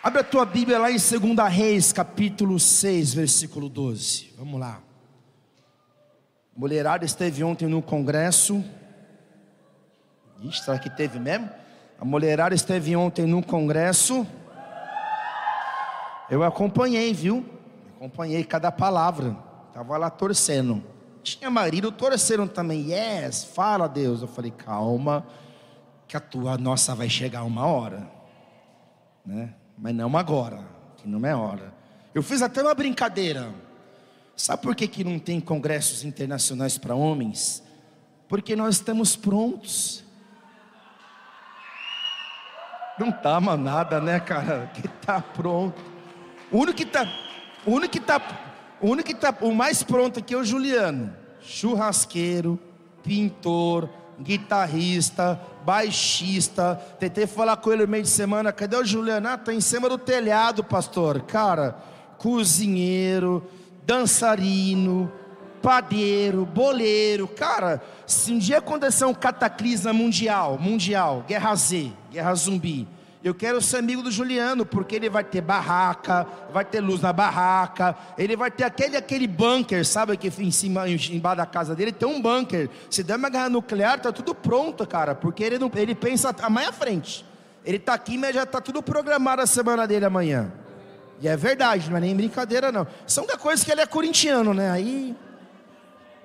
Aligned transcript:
Abre 0.00 0.20
a 0.20 0.24
tua 0.24 0.44
Bíblia 0.44 0.78
lá 0.78 0.92
em 0.92 0.96
2 0.96 1.52
Reis, 1.52 1.92
capítulo 1.92 2.60
6, 2.60 3.14
versículo 3.14 3.68
12. 3.68 4.32
Vamos 4.38 4.60
lá. 4.60 4.80
A 6.56 6.60
mulherada 6.60 7.04
esteve 7.04 7.42
ontem 7.42 7.66
no 7.66 7.82
congresso. 7.82 8.64
Ixi, 10.40 10.64
será 10.64 10.78
que 10.78 10.88
teve 10.88 11.18
mesmo? 11.18 11.50
A 12.00 12.04
mulherada 12.04 12.54
esteve 12.54 12.94
ontem 12.94 13.26
no 13.26 13.42
congresso. 13.42 14.24
Eu 16.30 16.44
acompanhei, 16.44 17.12
viu? 17.12 17.44
Acompanhei 17.96 18.44
cada 18.44 18.70
palavra. 18.70 19.36
Estava 19.66 19.96
lá 19.96 20.08
torcendo. 20.08 20.80
Tinha 21.24 21.50
marido 21.50 21.90
torcendo 21.90 22.48
também. 22.48 22.92
Yes, 22.92 23.42
fala 23.42 23.88
Deus. 23.88 24.22
Eu 24.22 24.28
falei, 24.28 24.52
calma, 24.52 25.26
que 26.06 26.16
a 26.16 26.20
tua 26.20 26.56
nossa 26.56 26.94
vai 26.94 27.08
chegar 27.08 27.42
uma 27.42 27.66
hora. 27.66 28.08
Né? 29.26 29.52
Mas 29.80 29.94
não 29.94 30.16
agora, 30.16 30.60
que 30.96 31.08
não 31.08 31.24
é 31.26 31.34
hora. 31.34 31.72
Eu 32.14 32.22
fiz 32.22 32.42
até 32.42 32.62
uma 32.62 32.74
brincadeira. 32.74 33.52
Sabe 34.36 34.62
por 34.62 34.74
que, 34.74 34.88
que 34.88 35.04
não 35.04 35.18
tem 35.18 35.40
congressos 35.40 36.04
internacionais 36.04 36.76
para 36.76 36.94
homens? 36.94 37.62
Porque 38.28 38.54
nós 38.56 38.76
estamos 38.76 39.16
prontos. 39.16 40.04
Não 42.98 43.12
tá 43.12 43.40
nada, 43.40 44.00
né, 44.00 44.18
cara? 44.18 44.70
Que 44.74 44.88
tá 44.88 45.20
pronto. 45.20 45.80
O 46.50 46.58
único 46.58 46.76
que 46.76 46.86
tá, 46.86 47.06
o 47.64 47.72
único 47.72 47.92
que 47.92 48.00
tá, 48.00 48.20
o 48.80 48.88
único 48.88 49.08
que 49.08 49.14
tá, 49.14 49.36
o 49.40 49.54
mais 49.54 49.82
pronto 49.82 50.18
aqui 50.18 50.34
é 50.34 50.36
o 50.36 50.44
Juliano, 50.44 51.14
churrasqueiro, 51.40 52.58
pintor, 53.02 53.88
guitarrista, 54.20 55.40
baixista. 55.68 56.80
Tentei 56.98 57.26
falar 57.26 57.58
com 57.58 57.70
ele 57.70 57.82
no 57.82 57.88
meio 57.88 58.02
de 58.02 58.08
semana. 58.08 58.50
Cadê 58.50 58.74
o 58.74 58.86
Juliano? 58.86 59.28
Ah, 59.28 59.36
tá 59.36 59.52
em 59.52 59.60
cima 59.60 59.86
do 59.86 59.98
telhado, 59.98 60.64
pastor. 60.64 61.20
Cara, 61.20 61.76
cozinheiro, 62.16 63.46
dançarino, 63.84 65.12
padeiro, 65.60 66.46
boleiro. 66.46 67.28
Cara, 67.28 67.82
se 68.06 68.32
um 68.32 68.38
dia 68.38 68.58
acontecer 68.58 69.04
um 69.04 69.12
cataclisma 69.12 69.92
mundial, 69.92 70.58
mundial, 70.58 71.22
guerra 71.28 71.54
Z, 71.54 71.92
guerra 72.10 72.34
zumbi, 72.34 72.88
eu 73.22 73.34
quero 73.34 73.60
ser 73.60 73.78
amigo 73.78 74.02
do 74.02 74.10
Juliano, 74.10 74.64
porque 74.64 74.94
ele 74.94 75.10
vai 75.10 75.24
ter 75.24 75.40
barraca, 75.40 76.26
vai 76.52 76.64
ter 76.64 76.80
luz 76.80 77.00
na 77.00 77.12
barraca, 77.12 77.96
ele 78.16 78.36
vai 78.36 78.50
ter 78.50 78.64
aquele 78.64 78.96
aquele 78.96 79.26
bunker, 79.26 79.84
sabe 79.84 80.16
que 80.16 80.28
em 80.40 80.50
cima, 80.50 80.88
embaixo 80.88 81.36
da 81.36 81.46
casa 81.46 81.74
dele 81.74 81.90
tem 81.90 82.08
um 82.08 82.20
bunker. 82.20 82.70
Se 82.88 83.02
der 83.02 83.16
uma 83.16 83.28
guerra 83.28 83.48
nuclear, 83.48 84.00
tá 84.00 84.12
tudo 84.12 84.34
pronto, 84.34 84.86
cara, 84.86 85.14
porque 85.14 85.42
ele 85.42 85.58
não, 85.58 85.70
ele 85.74 85.94
pensa 85.94 86.34
amanhã 86.42 86.68
à 86.68 86.72
frente. 86.72 87.24
Ele 87.64 87.78
tá 87.78 87.94
aqui, 87.94 88.16
mas 88.16 88.34
já 88.34 88.46
tá 88.46 88.60
tudo 88.60 88.82
programado 88.82 89.42
a 89.42 89.46
semana 89.46 89.86
dele 89.86 90.04
amanhã. 90.04 90.52
E 91.20 91.26
é 91.26 91.36
verdade, 91.36 91.90
não 91.90 91.96
é 91.96 92.00
nem 92.00 92.14
brincadeira 92.14 92.70
não. 92.70 92.86
São 93.06 93.26
da 93.26 93.36
coisa 93.36 93.64
que 93.64 93.72
ele 93.72 93.80
é 93.80 93.86
corintiano, 93.86 94.54
né? 94.54 94.70
Aí 94.70 95.16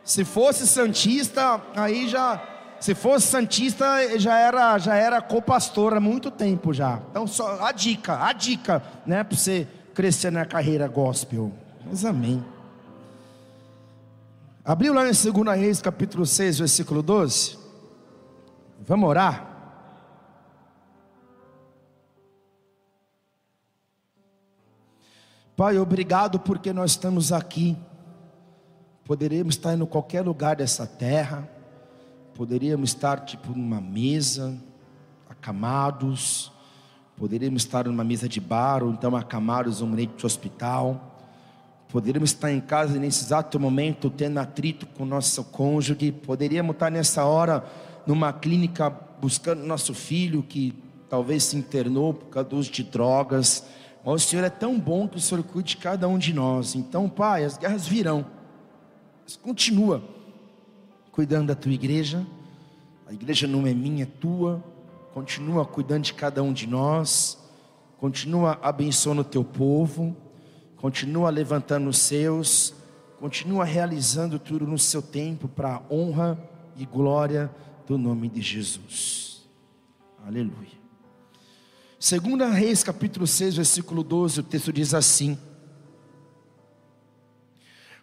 se 0.03 0.25
fosse 0.25 0.67
santista, 0.67 1.61
aí 1.75 2.08
já 2.08 2.41
se 2.84 2.94
fosse 2.94 3.28
santista, 3.28 3.86
já 4.20 4.38
era 4.38 4.78
já 4.78 4.94
era 4.94 5.22
co-pastor 5.22 5.94
há 5.94 6.02
muito 6.02 6.30
tempo 6.30 6.73
já. 6.73 7.00
Então 7.09 7.26
só 7.26 7.64
a 7.64 7.72
dica, 7.72 8.26
a 8.26 8.34
dica, 8.34 8.84
né, 9.06 9.23
para 9.23 9.38
você 9.38 9.66
crescer 9.94 10.34
na 10.34 10.45
carreira 10.45 10.86
gospel. 10.89 11.50
Mas 11.86 12.04
amém. 12.04 12.44
Abriu 14.66 14.94
lá 14.94 15.04
em 15.08 15.14
2 15.14 15.58
Reis, 15.58 15.81
capítulo 15.81 16.26
6, 16.26 16.59
versículo 16.59 17.02
12. 17.02 17.58
Vamos 18.86 19.08
orar? 19.08 19.48
Pai, 25.56 25.78
obrigado 25.78 26.38
porque 26.38 26.73
nós 26.73 26.92
estamos 26.92 27.31
aqui. 27.31 27.78
Poderíamos 29.06 29.56
estar 29.56 29.73
em 29.73 29.86
qualquer 29.86 30.26
lugar 30.26 30.58
dessa 30.58 30.86
terra, 30.86 31.48
poderíamos 32.36 32.89
estar 32.89 33.26
tipo 33.26 33.52
numa 33.52 33.80
mesa, 33.80 34.58
acamados, 35.30 36.52
poderíamos 37.16 37.64
estar 37.64 37.86
numa 37.86 38.04
mesa 38.04 38.27
de 38.27 38.42
bar, 38.42 38.83
ou 38.83 38.92
então 38.92 39.16
acamados 39.16 39.82
num 39.82 39.88
ambiente 39.88 40.16
de 40.17 40.26
hospital, 40.26 41.17
poderíamos 41.89 42.32
estar 42.32 42.52
em 42.52 42.60
casa 42.60 42.98
nesse 42.98 43.26
exato 43.26 43.60
momento 43.60 44.10
tendo 44.10 44.39
atrito 44.39 44.86
com 44.88 45.05
nosso 45.05 45.43
cônjuge, 45.43 46.11
poderíamos 46.11 46.73
estar 46.73 46.89
nessa 46.89 47.23
hora 47.23 47.64
numa 48.05 48.33
clínica 48.33 48.89
buscando 49.22 49.64
nosso 49.64 49.93
filho 49.93 50.43
que 50.43 50.73
talvez 51.10 51.43
se 51.43 51.55
internou 51.55 52.14
por 52.14 52.26
causa 52.27 52.49
do 52.49 52.58
uso 52.58 52.72
de 52.72 52.83
drogas, 52.83 53.64
mas 54.04 54.16
o 54.16 54.27
Senhor 54.27 54.43
é 54.43 54.49
tão 54.49 54.77
bom 54.80 55.08
que 55.08 55.17
o 55.17 55.22
Senhor 55.22 55.43
cuide 55.43 55.70
de 55.70 55.77
cada 55.77 56.08
um 56.08 56.17
de 56.17 56.33
nós. 56.33 56.76
Então, 56.76 57.08
Pai, 57.08 57.45
as 57.45 57.58
guerras 57.58 57.88
virão. 57.88 58.26
Mas 59.23 59.38
continua 59.38 60.12
cuidando 61.13 61.47
da 61.47 61.55
tua 61.55 61.71
igreja. 61.71 62.25
A 63.05 63.13
igreja 63.13 63.47
não 63.47 63.65
é 63.65 63.73
minha, 63.73 64.03
é 64.03 64.07
tua. 64.07 64.61
Continua 65.13 65.63
cuidando 65.63 66.03
de 66.05 66.13
cada 66.13 66.41
um 66.41 66.51
de 66.51 66.67
nós. 66.67 67.37
Continua 67.99 68.59
abençoando 68.61 69.21
o 69.21 69.25
teu 69.25 69.43
povo. 69.43 70.17
Continua 70.75 71.29
levantando 71.29 71.87
os 71.87 71.99
seus. 71.99 72.73
Continua 73.19 73.63
realizando 73.63 74.39
tudo 74.39 74.65
no 74.65 74.79
seu 74.79 75.01
tempo 75.01 75.47
para 75.47 75.75
a 75.75 75.81
honra 75.93 76.37
e 76.75 76.83
glória 76.83 77.49
do 77.87 77.95
nome 77.95 78.27
de 78.27 78.41
Jesus. 78.41 79.47
Aleluia. 80.25 80.81
Segunda 81.99 82.49
Reis, 82.49 82.83
capítulo 82.83 83.27
6, 83.27 83.55
versículo 83.55 84.03
12, 84.03 84.39
o 84.39 84.43
texto 84.43 84.73
diz 84.73 84.95
assim: 84.95 85.37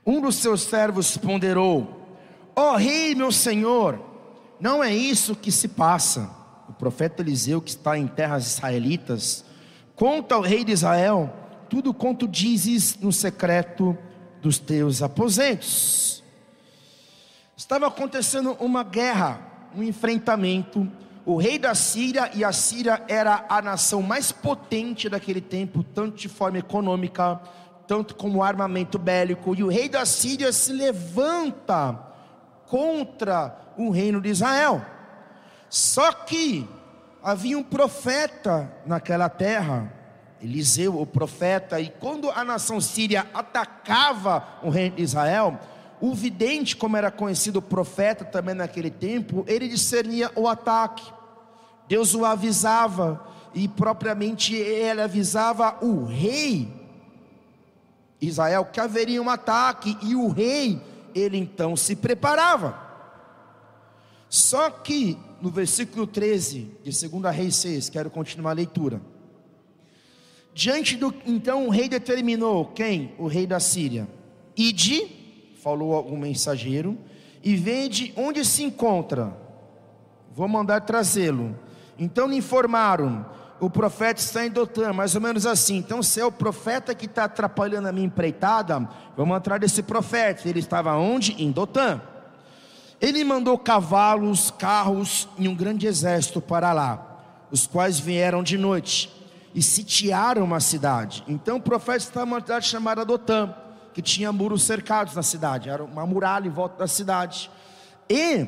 Um 0.06 0.22
dos 0.22 0.36
seus 0.36 0.62
servos 0.62 1.16
ponderou: 1.16 1.99
Ó 2.60 2.74
oh, 2.74 2.76
rei, 2.76 3.14
meu 3.14 3.32
senhor, 3.32 3.98
não 4.60 4.84
é 4.84 4.94
isso 4.94 5.34
que 5.34 5.50
se 5.50 5.66
passa. 5.66 6.28
O 6.68 6.74
profeta 6.74 7.22
Eliseu, 7.22 7.58
que 7.58 7.70
está 7.70 7.96
em 7.96 8.06
terras 8.06 8.46
israelitas, 8.46 9.46
conta 9.96 10.34
ao 10.34 10.42
rei 10.42 10.62
de 10.62 10.70
Israel 10.70 11.32
tudo 11.70 11.94
quanto 11.94 12.28
dizes 12.28 12.98
no 13.00 13.10
secreto 13.14 13.96
dos 14.42 14.58
teus 14.58 15.00
aposentos. 15.00 16.22
Estava 17.56 17.86
acontecendo 17.86 18.52
uma 18.60 18.84
guerra, 18.84 19.40
um 19.74 19.82
enfrentamento 19.82 20.86
o 21.24 21.36
rei 21.36 21.58
da 21.58 21.74
Síria, 21.74 22.30
e 22.34 22.44
a 22.44 22.52
Síria 22.52 23.02
era 23.08 23.46
a 23.48 23.62
nação 23.62 24.02
mais 24.02 24.32
potente 24.32 25.08
daquele 25.08 25.40
tempo, 25.40 25.82
tanto 25.82 26.18
de 26.18 26.28
forma 26.28 26.58
econômica, 26.58 27.40
tanto 27.86 28.14
como 28.14 28.42
armamento 28.42 28.98
bélico, 28.98 29.54
e 29.54 29.62
o 29.62 29.68
rei 29.68 29.88
da 29.88 30.04
Síria 30.04 30.52
se 30.52 30.74
levanta 30.74 32.09
contra 32.70 33.74
o 33.76 33.90
reino 33.90 34.20
de 34.20 34.28
Israel. 34.28 34.80
Só 35.68 36.12
que 36.12 36.68
havia 37.20 37.58
um 37.58 37.64
profeta 37.64 38.72
naquela 38.86 39.28
terra, 39.28 39.92
Eliseu, 40.40 40.98
o 40.98 41.04
profeta, 41.04 41.80
e 41.80 41.90
quando 41.90 42.30
a 42.30 42.44
nação 42.44 42.80
síria 42.80 43.26
atacava 43.34 44.46
o 44.62 44.70
reino 44.70 44.96
de 44.96 45.02
Israel, 45.02 45.58
o 46.00 46.14
vidente, 46.14 46.76
como 46.76 46.96
era 46.96 47.10
conhecido 47.10 47.58
o 47.58 47.62
profeta 47.62 48.24
também 48.24 48.54
naquele 48.54 48.90
tempo, 48.90 49.44
ele 49.48 49.68
discernia 49.68 50.30
o 50.36 50.48
ataque. 50.48 51.12
Deus 51.88 52.14
o 52.14 52.24
avisava 52.24 53.26
e 53.52 53.66
propriamente 53.66 54.54
ele 54.54 55.02
avisava 55.02 55.76
o 55.82 56.04
rei 56.04 56.80
Israel 58.20 58.66
que 58.66 58.78
haveria 58.78 59.20
um 59.20 59.28
ataque 59.28 59.96
e 60.02 60.14
o 60.14 60.28
rei 60.28 60.80
ele 61.14 61.36
então 61.36 61.76
se 61.76 61.96
preparava. 61.96 62.88
Só 64.28 64.70
que 64.70 65.18
no 65.40 65.50
versículo 65.50 66.06
13 66.06 66.70
de 66.84 67.08
2 67.08 67.34
Reis 67.34 67.56
6, 67.56 67.88
quero 67.88 68.10
continuar 68.10 68.52
a 68.52 68.54
leitura. 68.54 69.00
Diante 70.54 70.96
do 70.96 71.14
então 71.26 71.66
o 71.66 71.70
rei 71.70 71.88
determinou 71.88 72.66
quem? 72.66 73.14
O 73.18 73.26
rei 73.26 73.46
da 73.46 73.58
Síria. 73.60 74.08
Ide 74.56 75.20
falou 75.60 76.06
um 76.10 76.16
mensageiro, 76.16 76.98
e 77.42 77.54
vende 77.54 78.12
onde 78.16 78.44
se 78.44 78.62
encontra. 78.62 79.36
Vou 80.34 80.48
mandar 80.48 80.80
trazê-lo. 80.80 81.56
Então 81.98 82.28
lhe 82.28 82.36
informaram: 82.36 83.26
o 83.60 83.68
profeta 83.68 84.20
está 84.20 84.44
em 84.44 84.50
Dotã, 84.50 84.92
mais 84.92 85.14
ou 85.14 85.20
menos 85.20 85.46
assim. 85.46 85.76
Então, 85.76 86.02
se 86.02 86.20
é 86.20 86.24
o 86.24 86.32
profeta 86.32 86.94
que 86.94 87.06
está 87.06 87.24
atrapalhando 87.24 87.88
a 87.88 87.92
minha 87.92 88.06
empreitada, 88.06 88.88
vamos 89.16 89.36
atrás 89.36 89.60
desse 89.60 89.82
profeta. 89.82 90.48
Ele 90.48 90.60
estava 90.60 90.96
onde? 90.96 91.32
Em 91.42 91.50
Dotã. 91.52 92.00
Ele 93.00 93.22
mandou 93.24 93.56
cavalos, 93.58 94.50
carros 94.50 95.28
e 95.38 95.46
um 95.46 95.54
grande 95.54 95.86
exército 95.86 96.40
para 96.40 96.72
lá, 96.72 97.18
os 97.50 97.66
quais 97.66 97.98
vieram 97.98 98.42
de 98.42 98.58
noite 98.58 99.10
e 99.54 99.62
sitiaram 99.62 100.44
uma 100.44 100.60
cidade. 100.60 101.24
Então 101.26 101.56
o 101.56 101.62
profeta 101.62 101.98
estava 101.98 102.26
em 102.26 102.32
uma 102.32 102.40
cidade 102.40 102.66
chamada 102.66 103.04
Dotã 103.04 103.54
que 103.92 104.02
tinha 104.02 104.30
muros 104.32 104.62
cercados 104.62 105.14
na 105.14 105.22
cidade, 105.22 105.68
era 105.68 105.82
uma 105.82 106.06
muralha 106.06 106.46
em 106.46 106.50
volta 106.50 106.78
da 106.78 106.86
cidade. 106.86 107.50
E 108.08 108.46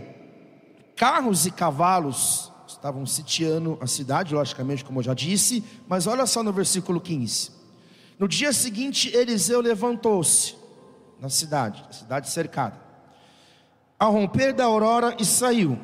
carros 0.97 1.47
e 1.47 1.51
cavalos 1.51 2.52
estavam 2.83 3.07
sitiando 3.07 3.79
a 3.81 3.87
cidade, 3.87 4.35
logicamente, 4.35 4.85
como 4.85 4.99
eu 4.99 5.05
já 5.05 5.15
disse, 5.15 5.63
mas 5.87 6.09
olha 6.09 6.27
só 6.27 6.43
no 6.43 6.53
versículo 6.53 7.01
15. 7.01 7.53
No 8.19 8.27
dia 8.27 8.53
seguinte, 8.53 9.09
Eliseu 9.17 9.61
levantou-se 9.61 10.57
na 11.21 11.29
cidade, 11.29 11.85
cidade 11.93 12.29
cercada, 12.29 12.77
ao 13.97 14.11
romper 14.11 14.53
da 14.53 14.65
aurora 14.65 15.17
e 15.21 15.25
saiu 15.25 15.79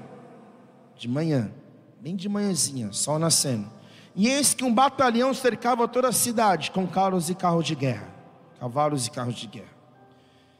de 0.97 1.07
manhã, 1.07 1.53
bem 2.01 2.17
de 2.17 2.29
manhãzinha, 2.29 2.93
sol 2.93 3.17
nascendo. 3.17 3.71
E 4.17 4.27
eis 4.27 4.53
que 4.53 4.65
um 4.65 4.75
batalhão 4.75 5.33
cercava 5.33 5.87
toda 5.87 6.09
a 6.09 6.13
cidade 6.13 6.73
com 6.73 6.85
carros 6.85 7.31
e 7.31 7.35
carros 7.37 7.65
de 7.65 7.77
guerra, 7.77 8.13
cavalos 8.59 9.07
e 9.07 9.11
carros 9.13 9.37
de 9.37 9.47
guerra. 9.47 9.79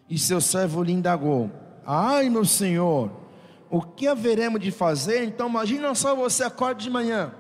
E 0.09 0.17
seu 0.17 0.41
servo 0.41 0.85
lhe 0.85 0.93
indagou: 0.93 1.51
Ai, 1.85 2.31
meu 2.31 2.45
senhor, 2.45 3.11
o 3.71 3.83
que 3.83 4.07
haveremos 4.07 4.61
de 4.61 4.71
fazer? 4.71 5.25
Então, 5.25 5.49
imagina 5.49 5.95
só 5.95 6.15
você 6.15 6.45
acorda 6.45 6.81
de 6.81 6.91
manhã, 6.91 7.33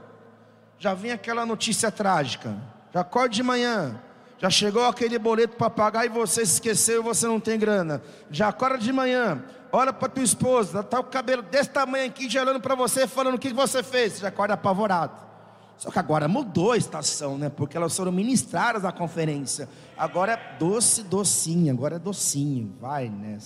já 0.78 0.94
vem 0.94 1.10
aquela 1.10 1.44
notícia 1.46 1.90
trágica. 1.90 2.56
Já 2.92 3.00
acorda 3.00 3.30
de 3.30 3.42
manhã, 3.42 4.00
já 4.38 4.48
chegou 4.48 4.84
aquele 4.84 5.18
boleto 5.18 5.56
para 5.56 5.68
pagar 5.68 6.06
e 6.06 6.08
você 6.08 6.46
se 6.46 6.54
esqueceu 6.54 7.00
e 7.00 7.04
você 7.04 7.26
não 7.26 7.40
tem 7.40 7.58
grana. 7.58 8.02
Já 8.30 8.48
acorda 8.48 8.78
de 8.78 8.92
manhã, 8.92 9.44
olha 9.72 9.92
para 9.92 10.08
tua 10.08 10.22
esposa, 10.22 10.82
tá 10.82 11.00
o 11.00 11.04
cabelo 11.04 11.42
desse 11.42 11.70
tamanho 11.70 12.06
aqui, 12.06 12.28
já 12.30 12.42
olhando 12.42 12.60
para 12.60 12.74
você, 12.74 13.06
falando 13.06 13.34
o 13.34 13.38
que 13.38 13.52
você 13.52 13.82
fez. 13.82 14.18
Já 14.18 14.28
acorda 14.28 14.54
apavorado. 14.54 15.28
Só 15.76 15.92
que 15.92 15.98
agora 15.98 16.26
mudou 16.26 16.72
a 16.72 16.76
estação, 16.76 17.38
né? 17.38 17.48
Porque 17.48 17.76
elas 17.76 17.96
foram 17.96 18.10
ministradas 18.10 18.82
na 18.82 18.90
conferência. 18.90 19.68
Agora 19.96 20.32
é 20.32 20.58
doce, 20.58 21.04
docinho. 21.04 21.72
Agora 21.72 21.96
é 21.96 21.98
docinho. 22.00 22.76
Vai, 22.80 23.08
né? 23.08 23.38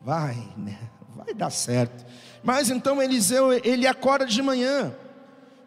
Vai, 0.00 0.48
né? 0.56 0.78
Vai 1.14 1.34
dar 1.34 1.50
certo. 1.50 2.04
Mas 2.42 2.70
então 2.70 3.02
Eliseu, 3.02 3.52
ele 3.52 3.86
acorda 3.86 4.26
de 4.26 4.42
manhã. 4.42 4.94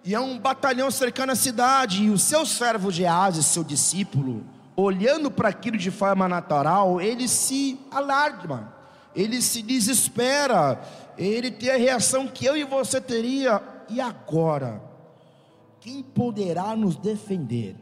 E 0.03 0.13
é 0.13 0.19
um 0.19 0.37
batalhão 0.37 0.89
cercando 0.91 1.31
a 1.31 1.35
cidade. 1.35 2.03
E 2.03 2.09
o 2.09 2.17
seu 2.17 2.45
servo 2.45 2.91
Geazi, 2.91 3.43
seu 3.43 3.63
discípulo, 3.63 4.43
olhando 4.75 5.29
para 5.29 5.49
aquilo 5.49 5.77
de 5.77 5.91
forma 5.91 6.27
natural, 6.27 6.99
ele 6.99 7.27
se 7.27 7.79
alarma. 7.91 8.73
Ele 9.15 9.41
se 9.41 9.61
desespera. 9.61 10.81
Ele 11.17 11.51
tem 11.51 11.69
a 11.69 11.77
reação 11.77 12.27
que 12.27 12.45
eu 12.45 12.57
e 12.57 12.63
você 12.63 12.99
teria. 12.99 13.61
E 13.89 14.01
agora? 14.01 14.93
quem 15.83 16.01
poderá 16.01 16.77
nos 16.77 16.95
defender? 16.95 17.75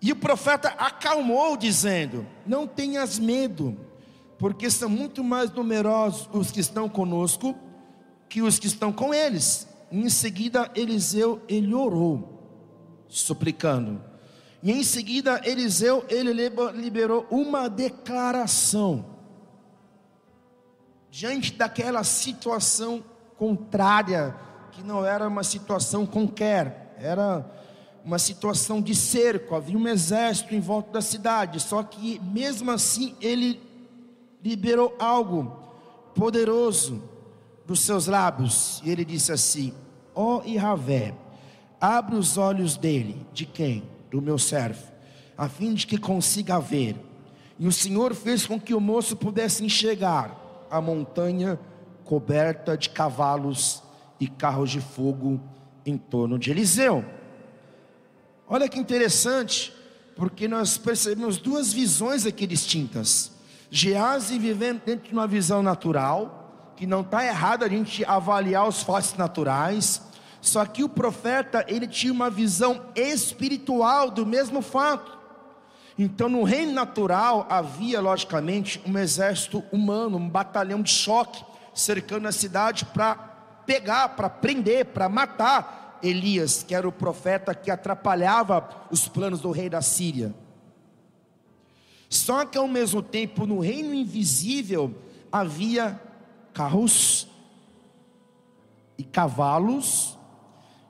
E 0.00 0.10
o 0.10 0.16
profeta 0.16 0.70
acalmou, 0.70 1.56
dizendo: 1.56 2.26
Não 2.44 2.66
tenhas 2.66 3.16
medo, 3.16 3.78
porque 4.42 4.68
são 4.68 4.88
muito 4.88 5.22
mais 5.22 5.52
numerosos 5.52 6.28
os 6.32 6.50
que 6.50 6.58
estão 6.58 6.88
conosco 6.88 7.54
que 8.28 8.42
os 8.42 8.58
que 8.58 8.66
estão 8.66 8.92
com 8.92 9.14
eles. 9.14 9.68
E 9.88 10.00
em 10.00 10.08
seguida, 10.08 10.68
Eliseu 10.74 11.40
ele 11.48 11.72
orou, 11.72 13.06
suplicando. 13.06 14.02
E 14.60 14.72
em 14.72 14.82
seguida, 14.82 15.40
Eliseu 15.44 16.04
ele 16.08 16.32
liberou 16.74 17.24
uma 17.30 17.68
declaração 17.68 19.06
diante 21.08 21.52
daquela 21.52 22.02
situação 22.02 23.04
contrária 23.38 24.34
que 24.72 24.82
não 24.82 25.06
era 25.06 25.28
uma 25.28 25.44
situação 25.44 26.04
qualquer, 26.04 26.96
era 26.98 27.48
uma 28.04 28.18
situação 28.18 28.82
de 28.82 28.96
cerco, 28.96 29.54
havia 29.54 29.78
um 29.78 29.86
exército 29.86 30.52
em 30.52 30.60
volta 30.60 30.90
da 30.90 31.00
cidade, 31.00 31.60
só 31.60 31.80
que 31.84 32.18
mesmo 32.24 32.72
assim 32.72 33.14
ele 33.20 33.70
liberou 34.42 34.94
algo 34.98 35.56
poderoso 36.14 37.02
dos 37.66 37.80
seus 37.80 38.06
lábios, 38.06 38.82
e 38.84 38.90
ele 38.90 39.04
disse 39.04 39.32
assim: 39.32 39.72
Ó 40.14 40.38
oh, 40.38 40.48
Iravé, 40.48 41.14
abre 41.80 42.16
os 42.16 42.36
olhos 42.36 42.76
dele, 42.76 43.26
de 43.32 43.46
quem? 43.46 43.84
Do 44.10 44.20
meu 44.20 44.38
servo, 44.38 44.82
a 45.38 45.48
fim 45.48 45.72
de 45.72 45.86
que 45.86 45.96
consiga 45.96 46.58
ver. 46.58 46.96
E 47.58 47.66
o 47.66 47.72
Senhor 47.72 48.14
fez 48.14 48.46
com 48.46 48.60
que 48.60 48.74
o 48.74 48.80
moço 48.80 49.16
pudesse 49.16 49.64
enxergar 49.64 50.66
a 50.70 50.80
montanha 50.80 51.58
coberta 52.04 52.76
de 52.76 52.90
cavalos 52.90 53.82
e 54.18 54.28
carros 54.28 54.70
de 54.70 54.80
fogo 54.80 55.40
em 55.86 55.96
torno 55.96 56.38
de 56.38 56.50
Eliseu. 56.50 57.04
Olha 58.46 58.68
que 58.68 58.78
interessante, 58.78 59.72
porque 60.14 60.46
nós 60.46 60.76
percebemos 60.76 61.38
duas 61.38 61.72
visões 61.72 62.26
aqui 62.26 62.46
distintas. 62.46 63.31
Geazi 63.74 64.38
vivendo 64.38 64.82
dentro 64.84 65.08
de 65.08 65.14
uma 65.14 65.26
visão 65.26 65.62
natural, 65.62 66.74
que 66.76 66.86
não 66.86 67.00
está 67.00 67.24
errado 67.24 67.64
a 67.64 67.68
gente 67.70 68.04
avaliar 68.04 68.68
os 68.68 68.82
fatos 68.82 69.14
naturais, 69.14 70.02
só 70.42 70.62
que 70.66 70.84
o 70.84 70.90
profeta 70.90 71.64
ele 71.66 71.86
tinha 71.86 72.12
uma 72.12 72.28
visão 72.28 72.82
espiritual 72.94 74.10
do 74.10 74.26
mesmo 74.26 74.60
fato. 74.60 75.18
Então, 75.98 76.28
no 76.28 76.42
reino 76.42 76.72
natural 76.72 77.46
havia, 77.48 77.98
logicamente, 77.98 78.78
um 78.86 78.98
exército 78.98 79.64
humano, 79.72 80.18
um 80.18 80.28
batalhão 80.28 80.82
de 80.82 80.90
choque 80.90 81.42
cercando 81.72 82.28
a 82.28 82.32
cidade 82.32 82.84
para 82.84 83.14
pegar, 83.64 84.10
para 84.10 84.28
prender, 84.28 84.84
para 84.84 85.08
matar 85.08 85.98
Elias, 86.02 86.62
que 86.62 86.74
era 86.74 86.86
o 86.86 86.92
profeta 86.92 87.54
que 87.54 87.70
atrapalhava 87.70 88.68
os 88.90 89.08
planos 89.08 89.40
do 89.40 89.50
rei 89.50 89.70
da 89.70 89.80
Síria. 89.80 90.41
Só 92.12 92.44
que 92.44 92.58
ao 92.58 92.68
mesmo 92.68 93.02
tempo, 93.02 93.46
no 93.46 93.58
reino 93.58 93.94
invisível, 93.94 94.94
havia 95.32 95.98
carros 96.52 97.26
e 98.98 99.02
cavalos 99.02 100.18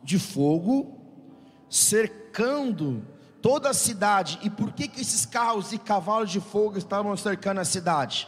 de 0.02 0.18
fogo 0.18 0.98
cercando 1.70 3.06
toda 3.40 3.70
a 3.70 3.74
cidade. 3.74 4.40
E 4.42 4.50
por 4.50 4.72
que, 4.72 4.88
que 4.88 5.00
esses 5.00 5.24
carros 5.24 5.72
e 5.72 5.78
cavalos 5.78 6.28
de 6.28 6.40
fogo 6.40 6.76
estavam 6.76 7.16
cercando 7.16 7.60
a 7.60 7.64
cidade? 7.64 8.26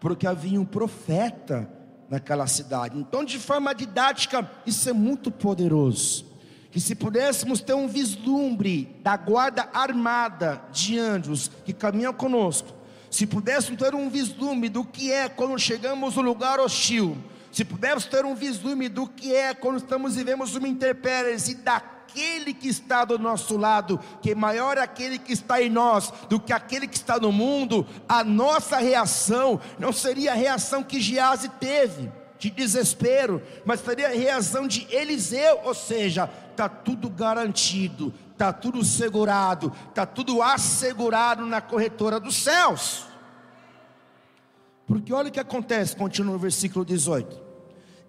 Porque 0.00 0.26
havia 0.26 0.58
um 0.58 0.64
profeta 0.64 1.70
naquela 2.08 2.46
cidade. 2.46 2.98
Então, 2.98 3.22
de 3.26 3.38
forma 3.38 3.74
didática, 3.74 4.50
isso 4.64 4.88
é 4.88 4.94
muito 4.94 5.30
poderoso. 5.30 6.31
Que 6.72 6.80
se 6.80 6.96
pudéssemos 6.96 7.60
ter 7.60 7.74
um 7.74 7.86
vislumbre 7.86 8.96
da 9.02 9.16
guarda 9.16 9.68
armada 9.72 10.60
de 10.72 10.98
anjos 10.98 11.50
que 11.64 11.72
caminham 11.72 12.12
conosco, 12.12 12.68
se 13.10 13.26
pudéssemos 13.26 13.80
ter 13.80 13.94
um 13.94 14.08
vislumbre 14.08 14.70
do 14.70 14.82
que 14.82 15.12
é 15.12 15.28
quando 15.28 15.56
chegamos 15.58 16.16
no 16.16 16.22
lugar 16.22 16.58
hostil, 16.58 17.18
se 17.52 17.62
pudermos 17.62 18.06
ter 18.06 18.24
um 18.24 18.34
vislumbre 18.34 18.88
do 18.88 19.06
que 19.06 19.34
é 19.36 19.52
quando 19.52 19.76
estamos 19.76 20.16
vivemos 20.16 20.56
uma 20.56 20.66
intempérie 20.66 21.36
e 21.50 21.54
daquele 21.54 22.54
que 22.54 22.68
está 22.68 23.04
do 23.04 23.18
nosso 23.18 23.58
lado, 23.58 24.00
que 24.22 24.34
maior 24.34 24.78
é 24.78 24.80
aquele 24.80 25.18
que 25.18 25.34
está 25.34 25.62
em 25.62 25.68
nós 25.68 26.10
do 26.30 26.40
que 26.40 26.54
aquele 26.54 26.88
que 26.88 26.96
está 26.96 27.18
no 27.18 27.30
mundo, 27.30 27.86
a 28.08 28.24
nossa 28.24 28.78
reação 28.78 29.60
não 29.78 29.92
seria 29.92 30.32
a 30.32 30.34
reação 30.34 30.82
que 30.82 30.98
Gease 30.98 31.50
teve 31.60 32.10
de 32.38 32.50
desespero, 32.50 33.40
mas 33.64 33.80
seria 33.80 34.08
a 34.08 34.12
reação 34.12 34.66
de 34.66 34.84
Eliseu, 34.90 35.60
ou 35.62 35.74
seja, 35.74 36.28
está 36.52 36.68
tudo 36.68 37.10
garantido, 37.10 38.14
está 38.32 38.52
tudo 38.52 38.84
segurado, 38.84 39.72
está 39.88 40.06
tudo 40.06 40.42
assegurado 40.42 41.44
na 41.44 41.60
corretora 41.60 42.20
dos 42.20 42.36
céus. 42.36 43.04
Porque 44.86 45.12
olha 45.12 45.28
o 45.28 45.32
que 45.32 45.40
acontece, 45.40 45.96
continua 45.96 46.32
no 46.32 46.38
versículo 46.38 46.84
18. 46.84 47.40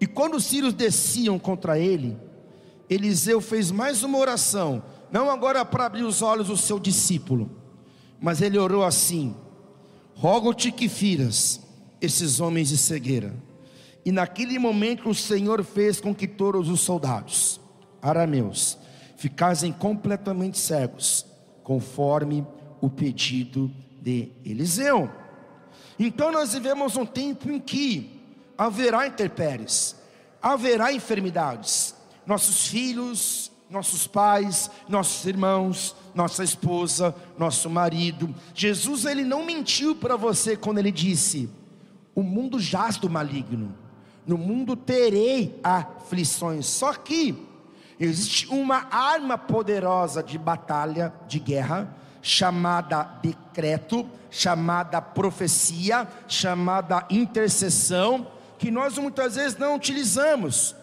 E 0.00 0.06
quando 0.06 0.34
os 0.34 0.44
sírios 0.44 0.74
desciam 0.74 1.38
contra 1.38 1.78
ele, 1.78 2.16
Eliseu 2.88 3.40
fez 3.40 3.70
mais 3.70 4.02
uma 4.02 4.18
oração, 4.18 4.82
não 5.10 5.30
agora 5.30 5.64
para 5.64 5.86
abrir 5.86 6.02
os 6.02 6.20
olhos 6.20 6.48
do 6.48 6.56
seu 6.56 6.78
discípulo, 6.78 7.50
mas 8.20 8.42
ele 8.42 8.58
orou 8.58 8.84
assim: 8.84 9.34
Rogo-te 10.14 10.70
que 10.70 10.88
firas 10.88 11.60
esses 12.00 12.40
homens 12.40 12.68
de 12.68 12.76
cegueira. 12.76 13.34
E 14.04 14.12
naquele 14.12 14.58
momento 14.58 15.08
o 15.08 15.14
Senhor 15.14 15.64
fez 15.64 16.00
com 16.00 16.14
que 16.14 16.26
todos 16.26 16.68
os 16.68 16.80
soldados 16.80 17.60
arameus 18.04 18.78
ficassem 19.16 19.72
completamente 19.72 20.58
cegos, 20.58 21.24
conforme 21.62 22.46
o 22.78 22.90
pedido 22.90 23.70
de 24.02 24.30
Eliseu. 24.44 25.10
Então 25.98 26.30
nós 26.30 26.52
vivemos 26.52 26.94
um 26.96 27.06
tempo 27.06 27.50
em 27.50 27.58
que 27.58 28.20
haverá 28.58 29.06
intempéries, 29.06 29.96
haverá 30.42 30.92
enfermidades. 30.92 31.94
Nossos 32.26 32.66
filhos, 32.66 33.50
nossos 33.70 34.06
pais, 34.06 34.70
nossos 34.86 35.24
irmãos, 35.24 35.96
nossa 36.14 36.44
esposa, 36.44 37.14
nosso 37.38 37.70
marido. 37.70 38.34
Jesus 38.54 39.06
ele 39.06 39.24
não 39.24 39.44
mentiu 39.46 39.96
para 39.96 40.16
você 40.16 40.54
quando 40.54 40.78
ele 40.78 40.92
disse: 40.92 41.48
"O 42.14 42.22
mundo 42.22 42.60
jaz 42.60 42.98
do 42.98 43.08
maligno. 43.08 43.74
No 44.26 44.36
mundo 44.36 44.76
terei 44.76 45.58
aflições". 45.62 46.66
Só 46.66 46.92
que 46.92 47.53
existe 47.98 48.46
uma 48.48 48.86
arma 48.90 49.38
poderosa 49.38 50.22
de 50.22 50.38
batalha, 50.38 51.12
de 51.26 51.38
guerra, 51.38 51.88
chamada 52.22 53.02
decreto, 53.22 54.08
chamada 54.30 55.00
profecia, 55.00 56.08
chamada 56.26 57.06
intercessão, 57.10 58.26
que 58.58 58.70
nós 58.70 58.96
muitas 58.98 59.36
vezes 59.36 59.58
não 59.58 59.76
utilizamos. 59.76 60.74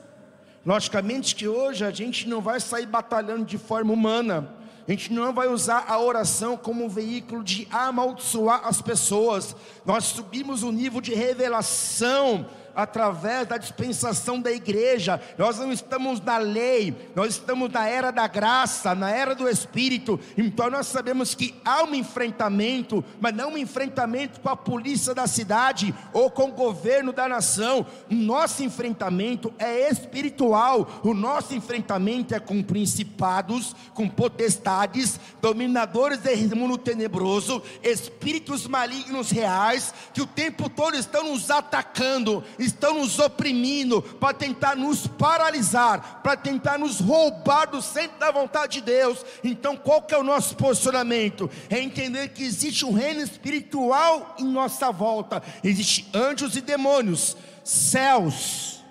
Logicamente 0.65 1.35
que 1.35 1.47
hoje 1.47 1.83
a 1.83 1.91
gente 1.91 2.29
não 2.29 2.39
vai 2.39 2.59
sair 2.59 2.85
batalhando 2.85 3.43
de 3.43 3.57
forma 3.57 3.91
humana, 3.91 4.53
a 4.87 4.91
gente 4.91 5.11
não 5.13 5.33
vai 5.33 5.47
usar 5.47 5.85
a 5.87 5.99
oração 5.99 6.57
como 6.57 6.85
um 6.85 6.89
veículo 6.89 7.43
de 7.43 7.67
amaldiçoar 7.71 8.61
as 8.65 8.81
pessoas. 8.81 9.55
Nós 9.85 10.05
subimos 10.05 10.63
o 10.63 10.71
nível 10.71 11.01
de 11.01 11.13
revelação 11.13 12.45
através 12.75 13.47
da 13.47 13.57
dispensação 13.57 14.41
da 14.41 14.51
igreja. 14.51 15.21
Nós 15.37 15.57
não 15.57 15.71
estamos 15.71 16.21
na 16.21 16.37
lei, 16.37 16.95
nós 17.15 17.33
estamos 17.33 17.71
na 17.71 17.87
era 17.87 18.11
da 18.11 18.27
graça, 18.27 18.95
na 18.95 19.09
era 19.09 19.35
do 19.35 19.47
Espírito. 19.47 20.19
Então 20.37 20.69
nós 20.69 20.87
sabemos 20.87 21.35
que 21.35 21.55
há 21.63 21.83
um 21.83 21.93
enfrentamento, 21.95 23.03
mas 23.19 23.33
não 23.33 23.53
um 23.53 23.57
enfrentamento 23.57 24.39
com 24.39 24.49
a 24.49 24.55
polícia 24.55 25.13
da 25.13 25.27
cidade 25.27 25.93
ou 26.13 26.29
com 26.29 26.49
o 26.49 26.53
governo 26.53 27.11
da 27.11 27.27
nação. 27.27 27.85
O 28.09 28.13
nosso 28.13 28.63
enfrentamento 28.63 29.53
é 29.57 29.89
espiritual. 29.89 31.01
O 31.03 31.13
nosso 31.13 31.53
enfrentamento 31.53 32.33
é 32.35 32.39
com 32.39 32.61
principados, 32.63 33.75
com 33.93 34.07
potestades, 34.07 35.19
dominadores 35.41 36.19
desse 36.19 36.53
mundo 36.55 36.77
tenebroso, 36.77 37.61
espíritos 37.83 38.67
malignos 38.67 39.31
reais 39.31 39.93
que 40.13 40.21
o 40.21 40.27
tempo 40.27 40.69
todo 40.69 40.95
estão 40.95 41.31
nos 41.31 41.49
atacando 41.49 42.43
estão 42.65 42.99
nos 42.99 43.19
oprimindo 43.19 44.01
para 44.01 44.33
tentar 44.33 44.75
nos 44.75 45.07
paralisar, 45.07 46.21
para 46.21 46.37
tentar 46.37 46.77
nos 46.77 46.99
roubar 46.99 47.65
do 47.65 47.81
centro 47.81 48.19
da 48.19 48.31
vontade 48.31 48.79
de 48.79 48.81
Deus. 48.81 49.25
Então, 49.43 49.75
qual 49.75 50.01
que 50.01 50.13
é 50.13 50.17
o 50.17 50.23
nosso 50.23 50.55
posicionamento? 50.55 51.49
É 51.69 51.79
entender 51.79 52.29
que 52.29 52.43
existe 52.43 52.85
um 52.85 52.93
reino 52.93 53.21
espiritual 53.21 54.35
em 54.37 54.45
nossa 54.45 54.91
volta. 54.91 55.41
Existem 55.63 56.05
anjos 56.13 56.55
e 56.55 56.61
demônios, 56.61 57.35
céus 57.63 58.81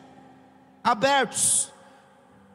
abertos, 0.83 1.71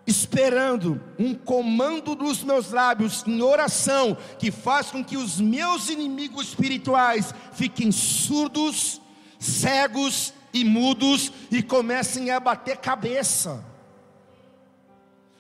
esperando 0.08 1.02
um 1.18 1.34
comando 1.34 2.16
dos 2.16 2.44
meus 2.44 2.72
lábios 2.72 3.24
em 3.26 3.42
oração 3.42 4.16
que 4.38 4.52
faz 4.52 4.92
com 4.92 5.04
que 5.04 5.18
os 5.18 5.40
meus 5.40 5.90
inimigos 5.90 6.50
espirituais 6.50 7.34
fiquem 7.54 7.92
surdos, 7.92 9.02
cegos 9.40 10.34
e 10.56 10.64
mudos 10.64 11.34
e 11.52 11.62
comecem 11.62 12.32
a 12.32 12.40
bater 12.40 12.78
cabeça. 12.78 13.62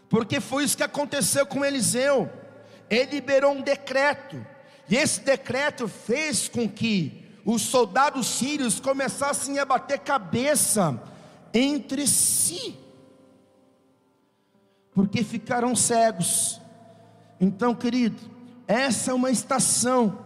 Porque 0.09 0.41
foi 0.41 0.65
isso 0.65 0.75
que 0.75 0.83
aconteceu 0.83 1.45
com 1.45 1.63
Eliseu. 1.63 2.29
Ele 2.89 3.11
liberou 3.11 3.53
um 3.53 3.61
decreto, 3.61 4.45
e 4.89 4.95
esse 4.97 5.21
decreto 5.21 5.87
fez 5.87 6.49
com 6.49 6.69
que 6.69 7.23
os 7.45 7.61
soldados 7.61 8.27
sírios 8.27 8.79
começassem 8.79 9.57
a 9.57 9.63
bater 9.63 9.99
cabeça 9.99 11.01
entre 11.53 12.05
si, 12.05 12.77
porque 14.93 15.23
ficaram 15.23 15.75
cegos. 15.75 16.59
Então, 17.39 17.73
querido, 17.73 18.21
essa 18.67 19.11
é 19.11 19.13
uma 19.13 19.31
estação 19.31 20.24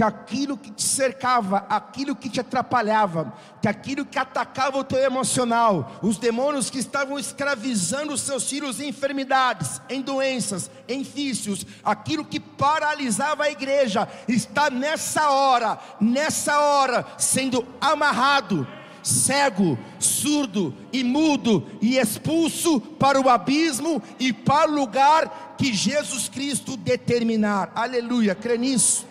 que 0.00 0.04
aquilo 0.04 0.56
que 0.56 0.70
te 0.70 0.82
cercava, 0.82 1.66
aquilo 1.68 2.16
que 2.16 2.30
te 2.30 2.40
atrapalhava, 2.40 3.34
que 3.60 3.68
aquilo 3.68 4.06
que 4.06 4.18
atacava 4.18 4.78
o 4.78 4.82
teu 4.82 4.98
emocional, 4.98 5.98
os 6.00 6.16
demônios 6.16 6.70
que 6.70 6.78
estavam 6.78 7.18
escravizando 7.18 8.14
os 8.14 8.22
seus 8.22 8.48
filhos 8.48 8.80
em 8.80 8.88
enfermidades, 8.88 9.78
em 9.90 10.00
doenças, 10.00 10.70
em 10.88 11.02
vícios, 11.02 11.66
aquilo 11.84 12.24
que 12.24 12.40
paralisava 12.40 13.44
a 13.44 13.50
igreja, 13.50 14.08
está 14.26 14.70
nessa 14.70 15.28
hora, 15.28 15.78
nessa 16.00 16.58
hora, 16.58 17.06
sendo 17.18 17.62
amarrado, 17.78 18.66
cego, 19.02 19.78
surdo 19.98 20.74
e 20.94 21.04
mudo 21.04 21.66
e 21.82 21.98
expulso 21.98 22.80
para 22.80 23.20
o 23.20 23.28
abismo 23.28 24.02
e 24.18 24.32
para 24.32 24.70
o 24.70 24.74
lugar 24.74 25.56
que 25.58 25.74
Jesus 25.74 26.26
Cristo 26.26 26.74
determinar. 26.74 27.70
Aleluia, 27.74 28.34
crê 28.34 28.56
nisso. 28.56 29.09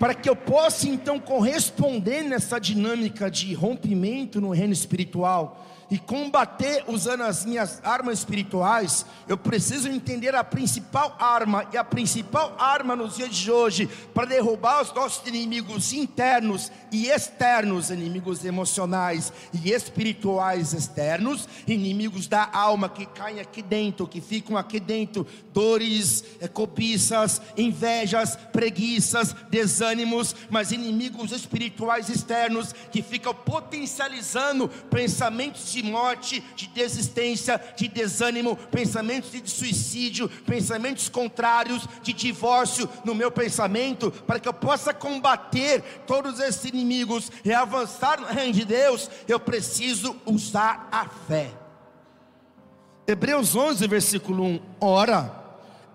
Para 0.00 0.14
que 0.14 0.30
eu 0.30 0.34
possa 0.34 0.88
então 0.88 1.20
corresponder 1.20 2.22
nessa 2.22 2.58
dinâmica 2.58 3.30
de 3.30 3.52
rompimento 3.52 4.40
no 4.40 4.48
reino 4.48 4.72
espiritual, 4.72 5.62
e 5.90 5.98
combater 5.98 6.84
usando 6.86 7.22
as 7.22 7.44
minhas 7.44 7.80
armas 7.82 8.20
espirituais, 8.20 9.04
eu 9.26 9.36
preciso 9.36 9.88
entender 9.88 10.34
a 10.34 10.44
principal 10.44 11.16
arma, 11.18 11.66
e 11.72 11.76
a 11.76 11.82
principal 11.82 12.54
arma 12.58 12.94
nos 12.94 13.16
dias 13.16 13.34
de 13.34 13.50
hoje, 13.50 13.88
para 14.14 14.26
derrubar 14.26 14.82
os 14.82 14.94
nossos 14.94 15.26
inimigos 15.26 15.92
internos 15.92 16.70
e 16.92 17.08
externos, 17.08 17.90
inimigos 17.90 18.44
emocionais 18.44 19.32
e 19.52 19.72
espirituais 19.72 20.72
externos, 20.72 21.48
inimigos 21.66 22.28
da 22.28 22.48
alma 22.52 22.88
que 22.88 23.06
caem 23.06 23.40
aqui 23.40 23.60
dentro, 23.60 24.06
que 24.06 24.20
ficam 24.20 24.56
aqui 24.56 24.78
dentro, 24.78 25.26
dores, 25.52 26.24
eh, 26.40 26.46
cobiças, 26.46 27.42
invejas, 27.56 28.36
preguiças, 28.52 29.34
desânimos, 29.50 30.36
mas 30.48 30.70
inimigos 30.70 31.32
espirituais 31.32 32.08
externos 32.08 32.72
que 32.92 33.02
ficam 33.02 33.34
potencializando 33.34 34.68
pensamentos 34.68 35.72
de 35.72 35.79
de 35.80 35.90
morte, 35.90 36.42
de 36.54 36.66
desistência, 36.68 37.60
de 37.76 37.88
desânimo, 37.88 38.56
pensamentos 38.56 39.32
de 39.32 39.48
suicídio, 39.48 40.28
pensamentos 40.46 41.08
contrários, 41.08 41.86
de 42.02 42.12
divórcio 42.12 42.88
no 43.04 43.14
meu 43.14 43.30
pensamento, 43.30 44.10
para 44.10 44.38
que 44.38 44.48
eu 44.48 44.54
possa 44.54 44.92
combater 44.92 45.82
todos 46.06 46.40
esses 46.40 46.64
inimigos 46.64 47.30
e 47.44 47.52
avançar 47.52 48.20
no 48.20 48.26
reino 48.26 48.52
de 48.52 48.64
Deus, 48.64 49.10
eu 49.26 49.40
preciso 49.40 50.16
usar 50.26 50.88
a 50.92 51.06
fé. 51.06 51.50
Hebreus 53.06 53.56
11, 53.56 53.86
versículo 53.88 54.44
1: 54.44 54.60
Ora, 54.80 55.34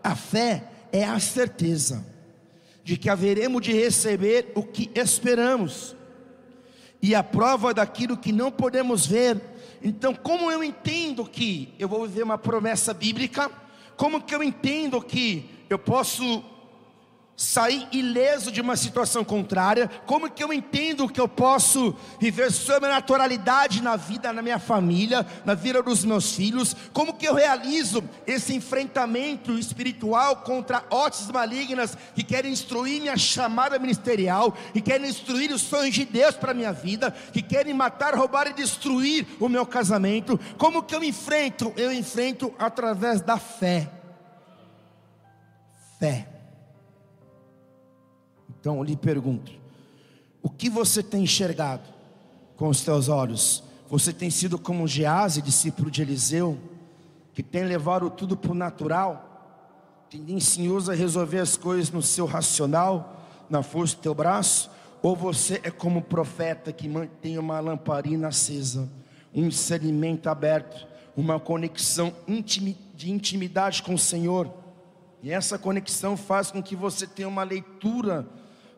a 0.04 0.16
fé 0.16 0.70
é 0.92 1.04
a 1.04 1.20
certeza 1.20 2.06
de 2.84 2.98
que 2.98 3.10
haveremos 3.10 3.62
de 3.64 3.74
receber 3.74 4.52
o 4.54 4.62
que 4.62 4.92
esperamos, 4.94 5.96
e 7.02 7.14
a 7.14 7.24
prova 7.24 7.74
daquilo 7.74 8.18
que 8.18 8.32
não 8.32 8.52
podemos 8.52 9.06
ver 9.06 9.40
então, 9.84 10.14
como 10.14 10.52
eu 10.52 10.64
entendo 10.64 11.26
que 11.26 11.74
eu 11.78 11.88
vou 11.88 12.08
viver 12.08 12.24
uma 12.24 12.38
promessa 12.38 12.94
bíblica? 12.94 13.52
Como 13.96 14.22
que 14.22 14.36
eu 14.36 14.44
entendo 14.44 15.02
que 15.02 15.50
eu 15.70 15.80
posso 15.80 16.44
sair 17.36 17.88
ileso 17.92 18.52
de 18.52 18.62
uma 18.62 18.76
situação 18.76 19.24
contrária? 19.24 19.90
Como 20.06 20.30
que 20.30 20.44
eu 20.44 20.54
entendo 20.54 21.10
que 21.10 21.20
eu 21.20 21.28
posso 21.28 21.96
viver 22.20 22.52
sobrenaturalidade 22.52 23.82
na 23.82 23.96
vida, 23.96 24.32
na 24.32 24.42
minha 24.42 24.60
família, 24.60 25.26
na 25.44 25.54
vida 25.54 25.84
dos 25.84 26.06
meus 26.06 26.34
filhos? 26.34 26.76
Como 26.94 27.14
que 27.14 27.28
eu 27.28 27.34
realizo 27.34 28.04
esse 28.26 28.56
enfrentamento 28.56 29.58
espiritual 29.58 30.38
contra 30.38 30.84
hostes 30.90 31.30
malignas 31.30 31.98
que 32.14 32.24
querem 32.24 32.52
destruir 32.52 33.02
minha 33.02 33.18
chamada 33.18 33.78
ministerial, 33.78 34.56
que 34.74 34.82
querem 34.82 35.08
destruir 35.08 35.52
os 35.52 35.62
sonhos 35.62 35.94
de 35.94 36.06
Deus 36.06 36.36
para 36.36 36.54
minha 36.54 36.72
vida, 36.72 37.12
que 37.34 37.42
querem 37.42 37.74
matar, 37.74 38.16
roubar 38.16 38.48
e 38.48 38.54
destruir 38.54 39.28
o 39.40 39.50
meu 39.50 39.66
casamento? 39.66 40.40
Como 40.58 40.84
que 40.84 40.96
eu 40.96 41.04
enfrento? 41.04 41.74
Eu 41.76 41.92
enfrento 41.92 42.54
através 42.58 43.22
da 43.22 43.38
fé. 43.38 43.90
Fé. 46.00 46.35
Então 48.66 48.78
eu 48.78 48.84
lhe 48.84 48.96
pergunto: 48.96 49.52
o 50.42 50.50
que 50.50 50.72
você 50.72 51.04
tem 51.04 51.22
enxergado 51.22 51.84
com 52.58 52.68
os 52.68 52.82
teus 52.82 53.10
olhos? 53.10 53.64
Você 53.88 54.12
tem 54.12 54.32
sido 54.32 54.58
como 54.58 54.88
Gease, 54.88 55.40
discípulo 55.40 55.92
de 55.92 56.02
Eliseu, 56.02 56.58
que 57.32 57.44
tem 57.44 57.64
levado 57.64 58.10
tudo 58.10 58.36
para 58.36 58.52
o 58.52 58.56
natural, 58.56 60.08
tendencioso 60.10 60.92
a 60.92 60.96
resolver 60.96 61.42
as 61.42 61.56
coisas 61.56 61.92
no 61.92 62.02
seu 62.02 62.26
racional, 62.26 63.24
na 63.52 63.62
força 63.62 63.98
do 63.98 64.02
teu 64.02 64.16
braço? 64.16 64.72
Ou 65.00 65.16
você 65.16 65.62
é 65.62 65.70
como 65.70 66.02
profeta 66.02 66.74
que 66.74 66.90
mantém 66.90 67.38
uma 67.38 67.60
lamparina 67.60 68.30
acesa, 68.30 68.90
um 69.32 69.48
discernimento 69.48 70.26
aberto, 70.26 70.88
uma 71.16 71.40
conexão 71.40 72.12
de 72.96 73.12
intimidade 73.12 73.84
com 73.84 73.94
o 73.94 74.00
Senhor? 74.00 74.52
E 75.22 75.30
essa 75.30 75.60
conexão 75.60 76.18
faz 76.18 76.50
com 76.50 76.64
que 76.64 76.76
você 76.76 77.06
tenha 77.06 77.28
uma 77.28 77.44
leitura 77.44 78.28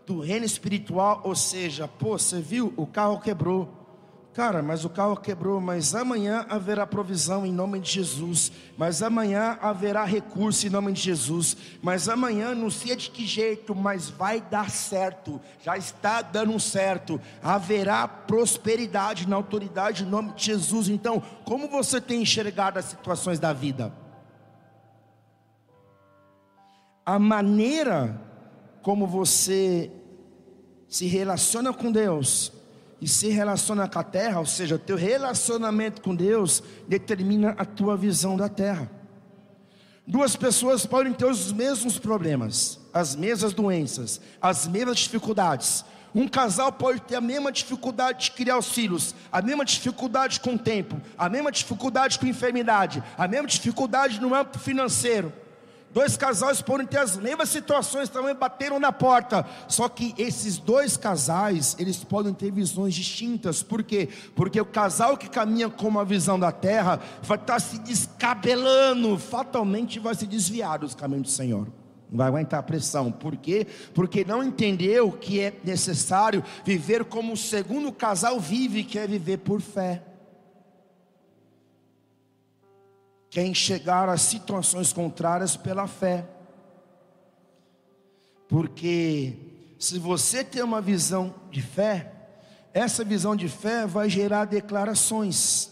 do 0.08 0.22
reino 0.22 0.46
espiritual, 0.46 1.20
ou 1.26 1.36
seja, 1.36 1.86
pô, 1.86 2.18
você 2.18 2.40
viu, 2.40 2.74
o 2.78 2.88
carro 2.88 3.20
quebrou. 3.20 3.74
Cara, 4.34 4.62
mas 4.62 4.86
o 4.86 4.90
carro 4.90 5.18
quebrou, 5.18 5.60
mas 5.60 5.94
amanhã 5.96 6.46
haverá 6.48 6.88
provisão 6.88 7.46
em 7.46 7.52
nome 7.52 7.80
de 7.80 7.92
Jesus. 7.92 8.52
Mas 8.78 9.02
amanhã 9.02 9.58
haverá 9.62 10.06
recurso 10.06 10.66
em 10.66 10.70
nome 10.70 10.94
de 10.94 11.02
Jesus. 11.02 11.58
Mas 11.82 12.08
amanhã 12.08 12.54
não 12.54 12.70
sei 12.70 12.96
de 12.96 13.10
que 13.10 13.26
jeito, 13.26 13.76
mas 13.76 14.10
vai 14.10 14.40
dar 14.40 14.70
certo. 14.70 15.42
Já 15.62 15.76
está 15.76 16.22
dando 16.22 16.58
certo. 16.60 17.20
Haverá 17.42 18.08
prosperidade 18.08 19.28
na 19.28 19.36
autoridade 19.36 20.04
em 20.04 20.08
nome 20.08 20.32
de 20.34 20.46
Jesus. 20.46 20.88
Então, 20.88 21.22
como 21.44 21.68
você 21.68 22.00
tem 22.00 22.22
enxergado 22.22 22.78
as 22.78 22.86
situações 22.86 23.40
da 23.40 23.52
vida? 23.52 23.92
A 27.04 27.18
maneira 27.18 28.22
como 28.88 29.06
você 29.06 29.92
se 30.90 31.06
relaciona 31.06 31.74
com 31.74 31.92
Deus 31.92 32.52
e 33.02 33.08
se 33.08 33.30
relaciona 33.30 33.88
com 33.88 34.00
a 34.00 34.04
terra, 34.04 34.40
ou 34.40 34.46
seja, 34.46 34.80
teu 34.80 34.96
relacionamento 34.96 36.02
com 36.02 36.16
Deus 36.16 36.64
determina 36.88 37.56
a 37.58 37.66
tua 37.66 37.96
visão 37.96 38.36
da 38.36 38.50
terra. 38.50 38.90
Duas 40.06 40.36
pessoas 40.36 40.86
podem 40.86 41.14
ter 41.14 41.26
os 41.26 41.52
mesmos 41.52 42.00
problemas, 42.00 42.80
as 42.94 43.16
mesmas 43.16 43.54
doenças, 43.54 44.22
as 44.42 44.66
mesmas 44.66 45.00
dificuldades. 45.00 45.84
Um 46.16 46.28
casal 46.28 46.72
pode 46.72 47.02
ter 47.02 47.16
a 47.16 47.22
mesma 47.22 47.52
dificuldade 47.52 48.26
de 48.26 48.32
criar 48.32 48.58
os 48.58 48.70
filhos, 48.70 49.14
a 49.32 49.42
mesma 49.42 49.66
dificuldade 49.66 50.40
com 50.40 50.56
o 50.56 50.58
tempo, 50.58 51.00
a 51.18 51.28
mesma 51.28 51.52
dificuldade 51.52 52.18
com 52.18 52.26
a 52.26 52.30
enfermidade, 52.30 53.04
a 53.18 53.28
mesma 53.28 53.48
dificuldade 53.48 54.20
no 54.22 54.34
âmbito 54.34 54.60
financeiro. 54.60 55.32
Dois 55.94 56.16
casais 56.16 56.62
podem 56.62 56.86
ter 56.86 57.00
as 57.00 57.18
mesmas 57.18 57.50
situações, 57.50 58.10
também 58.10 58.36
bateram 58.36 58.80
na 58.80 58.92
porta. 58.92 59.46
Só 59.68 59.90
que 59.90 60.14
esses 60.18 60.58
dois 60.58 60.96
casais, 60.96 61.76
eles 61.80 62.04
podem 62.04 62.34
ter 62.34 62.52
visões 62.52 62.94
distintas. 62.94 63.64
Por 63.64 63.82
quê? 63.84 64.10
Porque 64.36 64.60
o 64.60 64.66
casal 64.66 65.18
que 65.18 65.30
caminha 65.30 65.70
com 65.70 65.88
uma 65.88 66.06
visão 66.06 66.40
da 66.40 66.52
terra 66.52 67.00
vai 67.24 67.38
estar 67.38 67.60
se 67.60 67.80
descabelando, 67.80 69.18
fatalmente 69.18 70.00
vai 70.00 70.14
se 70.14 70.28
desviar 70.28 70.80
dos 70.80 70.94
caminhos 70.94 71.24
do 71.24 71.32
Senhor. 71.32 71.68
Não 72.10 72.18
vai 72.18 72.28
aguentar 72.28 72.60
a 72.60 72.64
pressão. 72.64 73.12
Por 73.12 73.36
quê? 73.36 73.68
Porque 73.94 74.24
não 74.24 74.44
entendeu 74.44 75.12
que 75.12 75.40
é 75.40 75.54
necessário 75.64 76.44
viver 76.64 77.06
como 77.06 77.34
o 77.34 77.38
segundo 77.38 77.92
casal 77.92 78.40
vive, 78.40 78.84
que 78.84 79.00
é 79.00 79.08
viver 79.08 79.38
por 79.38 79.62
fé. 79.62 80.04
Quer 83.30 83.46
enxergar 83.46 84.10
as 84.10 84.22
situações 84.22 84.94
contrárias 84.94 85.56
pela 85.56 85.88
fé. 85.88 86.28
Porque 88.48 89.34
se 89.78 90.00
você 90.00 90.44
tem 90.44 90.64
uma 90.64 90.82
visão 90.82 91.36
de 91.52 91.62
fé, 91.62 92.14
essa 92.74 93.04
visão 93.04 93.36
de 93.36 93.50
fé 93.50 93.86
vai 93.86 94.10
gerar 94.10 94.46
declarações. 94.46 95.72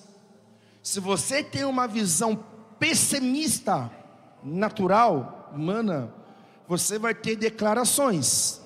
Se 0.84 1.00
você 1.00 1.44
tem 1.44 1.64
uma 1.64 1.88
visão 1.88 2.44
pessimista, 2.78 3.90
natural, 4.44 5.50
humana, 5.56 6.14
você 6.68 7.00
vai 7.00 7.16
ter 7.16 7.36
declarações, 7.36 8.60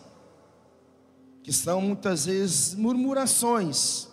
que 1.43 1.53
são 1.53 1.79
muitas 1.81 2.25
vezes 2.25 2.75
murmurações, 2.75 4.07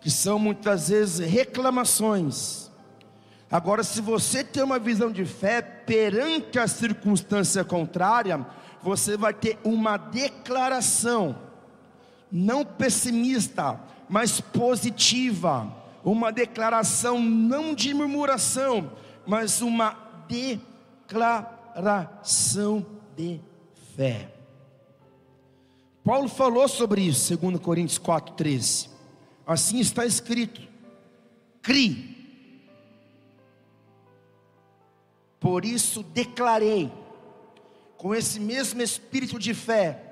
que 0.00 0.10
são 0.10 0.38
muitas 0.38 0.88
vezes 0.88 1.18
reclamações 1.18 2.67
Agora, 3.50 3.82
se 3.82 4.02
você 4.02 4.44
tem 4.44 4.62
uma 4.62 4.78
visão 4.78 5.10
de 5.10 5.24
fé 5.24 5.62
perante 5.62 6.58
a 6.58 6.68
circunstância 6.68 7.64
contrária, 7.64 8.46
você 8.82 9.16
vai 9.16 9.32
ter 9.32 9.58
uma 9.64 9.96
declaração, 9.96 11.34
não 12.30 12.62
pessimista, 12.62 13.80
mas 14.06 14.38
positiva, 14.38 15.74
uma 16.04 16.30
declaração 16.30 17.18
não 17.20 17.74
de 17.74 17.94
murmuração, 17.94 18.92
mas 19.26 19.62
uma 19.62 19.96
declaração 20.28 22.84
de 23.16 23.40
fé. 23.96 24.30
Paulo 26.04 26.28
falou 26.28 26.68
sobre 26.68 27.00
isso, 27.00 27.34
2 27.36 27.58
Coríntios 27.60 27.98
4,13. 27.98 28.90
Assim 29.46 29.80
está 29.80 30.04
escrito: 30.04 30.60
crie 31.62 32.17
Por 35.40 35.64
isso 35.64 36.02
declarei, 36.02 36.92
com 37.96 38.14
esse 38.14 38.40
mesmo 38.40 38.82
espírito 38.82 39.38
de 39.38 39.54
fé, 39.54 40.04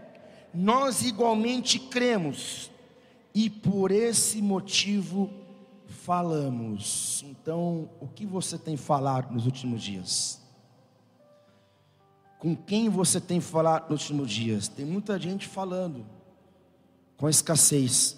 nós 0.52 1.02
igualmente 1.02 1.78
cremos, 1.78 2.71
e 3.35 3.50
por 3.50 3.90
esse 3.90 4.40
motivo 4.40 5.30
falamos. 5.87 7.25
Então, 7.28 7.90
o 8.00 8.09
que 8.09 8.25
você 8.25 8.56
tem 8.56 8.76
falado 8.76 9.33
nos 9.33 9.45
últimos 9.45 9.83
dias? 9.83 10.40
Com 12.39 12.56
quem 12.56 12.89
você 12.89 13.21
tem 13.21 13.41
falado 13.41 13.91
nos 13.91 14.02
últimos 14.02 14.30
dias? 14.30 14.69
Tem 14.69 14.84
muita 14.84 15.19
gente 15.19 15.47
falando 15.47 16.06
com 17.17 17.28
escassez, 17.28 18.17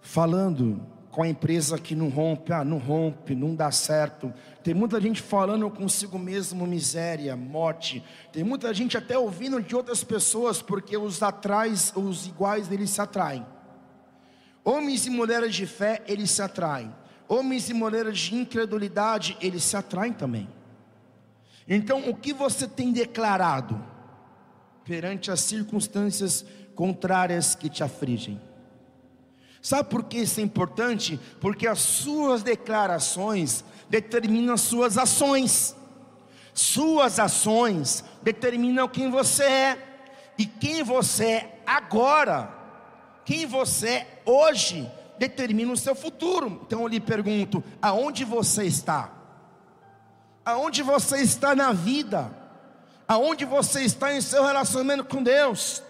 falando 0.00 0.80
com 1.18 1.24
a 1.24 1.28
empresa 1.28 1.76
que 1.76 1.96
não 1.96 2.10
rompe, 2.10 2.52
ah, 2.52 2.64
não 2.64 2.78
rompe, 2.78 3.34
não 3.34 3.52
dá 3.52 3.72
certo. 3.72 4.32
Tem 4.62 4.72
muita 4.72 5.00
gente 5.00 5.20
falando 5.20 5.68
consigo 5.68 6.16
mesmo 6.16 6.64
miséria, 6.64 7.34
morte. 7.34 8.04
Tem 8.32 8.44
muita 8.44 8.72
gente 8.72 8.96
até 8.96 9.18
ouvindo 9.18 9.60
de 9.60 9.74
outras 9.74 10.04
pessoas, 10.04 10.62
porque 10.62 10.96
os 10.96 11.20
atrás, 11.20 11.92
os 11.96 12.28
iguais 12.28 12.70
eles 12.70 12.90
se 12.90 13.00
atraem. 13.00 13.44
Homens 14.64 15.06
e 15.06 15.10
mulheres 15.10 15.56
de 15.56 15.66
fé, 15.66 16.04
eles 16.06 16.30
se 16.30 16.40
atraem. 16.40 16.94
Homens 17.26 17.68
e 17.68 17.74
mulheres 17.74 18.16
de 18.16 18.36
incredulidade, 18.36 19.36
eles 19.40 19.64
se 19.64 19.76
atraem 19.76 20.12
também. 20.12 20.48
Então, 21.66 22.08
o 22.08 22.14
que 22.14 22.32
você 22.32 22.68
tem 22.68 22.92
declarado 22.92 23.84
perante 24.84 25.32
as 25.32 25.40
circunstâncias 25.40 26.44
contrárias 26.76 27.56
que 27.56 27.68
te 27.68 27.82
afligem? 27.82 28.40
Sabe 29.60 29.88
por 29.88 30.04
que 30.04 30.18
isso 30.18 30.40
é 30.40 30.42
importante? 30.42 31.18
Porque 31.40 31.66
as 31.66 31.80
suas 31.80 32.42
declarações 32.42 33.64
determinam 33.88 34.54
as 34.54 34.60
suas 34.60 34.96
ações. 34.96 35.76
Suas 36.54 37.18
ações 37.18 38.04
determinam 38.22 38.88
quem 38.88 39.10
você 39.10 39.44
é. 39.44 39.84
E 40.38 40.46
quem 40.46 40.84
você 40.84 41.24
é 41.24 41.62
agora, 41.66 42.48
quem 43.24 43.44
você 43.44 43.88
é 43.88 44.22
hoje, 44.24 44.88
determina 45.18 45.72
o 45.72 45.76
seu 45.76 45.96
futuro. 45.96 46.60
Então 46.64 46.82
eu 46.82 46.88
lhe 46.88 47.00
pergunto: 47.00 47.62
aonde 47.82 48.24
você 48.24 48.64
está? 48.64 49.12
Aonde 50.44 50.82
você 50.82 51.18
está 51.18 51.56
na 51.56 51.72
vida? 51.72 52.30
Aonde 53.06 53.44
você 53.44 53.82
está 53.82 54.14
em 54.14 54.20
seu 54.20 54.44
relacionamento 54.44 55.04
com 55.04 55.22
Deus? 55.22 55.82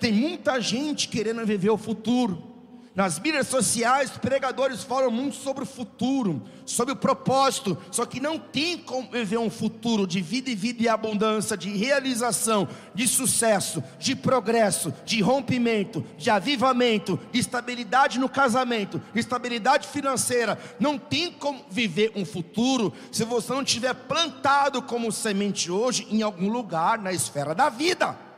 Tem 0.00 0.12
muita 0.12 0.60
gente 0.60 1.06
querendo 1.06 1.46
viver 1.46 1.70
o 1.70 1.78
futuro 1.78 2.51
nas 2.94 3.18
mídias 3.18 3.48
sociais, 3.48 4.10
pregadores 4.10 4.84
falam 4.84 5.10
muito 5.10 5.36
sobre 5.36 5.62
o 5.62 5.66
futuro, 5.66 6.42
sobre 6.66 6.92
o 6.92 6.96
propósito, 6.96 7.76
só 7.90 8.04
que 8.04 8.20
não 8.20 8.38
tem 8.38 8.76
como 8.76 9.10
viver 9.10 9.38
um 9.38 9.48
futuro 9.48 10.06
de 10.06 10.20
vida 10.20 10.50
e 10.50 10.54
vida 10.54 10.82
e 10.82 10.88
abundância, 10.88 11.56
de 11.56 11.70
realização, 11.70 12.68
de 12.94 13.08
sucesso, 13.08 13.82
de 13.98 14.14
progresso, 14.14 14.92
de 15.06 15.22
rompimento, 15.22 16.04
de 16.18 16.28
avivamento, 16.28 17.18
de 17.32 17.40
estabilidade 17.40 18.18
no 18.18 18.28
casamento, 18.28 19.00
de 19.14 19.20
estabilidade 19.20 19.88
financeira. 19.88 20.58
Não 20.78 20.98
tem 20.98 21.32
como 21.32 21.64
viver 21.70 22.12
um 22.14 22.26
futuro 22.26 22.92
se 23.10 23.24
você 23.24 23.54
não 23.54 23.64
tiver 23.64 23.94
plantado 23.94 24.82
como 24.82 25.10
semente 25.10 25.70
hoje 25.70 26.06
em 26.10 26.20
algum 26.20 26.50
lugar 26.50 26.98
na 26.98 27.12
esfera 27.12 27.54
da 27.54 27.70
vida. 27.70 28.31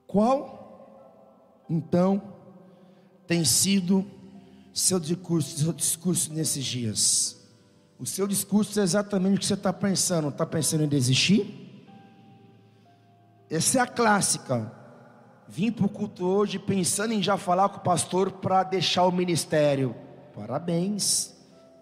Qual, 0.07 1.67
então, 1.69 2.23
tem 3.27 3.45
sido 3.45 4.07
seu 4.73 5.01
discurso, 5.01 5.59
seu 5.59 5.73
discurso 5.73 6.33
nesses 6.33 6.65
dias? 6.65 7.43
O 7.99 8.07
seu 8.07 8.29
discurso 8.29 8.79
é 8.79 8.83
exatamente 8.83 9.37
o 9.37 9.41
que 9.41 9.47
você 9.47 9.55
está 9.55 9.73
pensando. 9.73 10.29
Está 10.29 10.45
pensando 10.45 10.85
em 10.85 10.89
desistir? 10.89 11.62
Essa 13.53 13.81
é 13.81 13.83
a 13.83 13.87
clássica. 13.87 14.73
Vim 15.47 15.71
para 15.71 15.85
o 15.85 15.89
culto 15.91 16.25
hoje 16.25 16.59
pensando 16.59 17.13
em 17.13 17.23
já 17.23 17.37
falar 17.37 17.69
com 17.69 17.77
o 17.77 17.83
pastor 17.83 18.33
para 18.33 18.63
deixar 18.63 19.05
o 19.05 19.13
ministério. 19.13 19.95
Parabéns. 20.35 21.37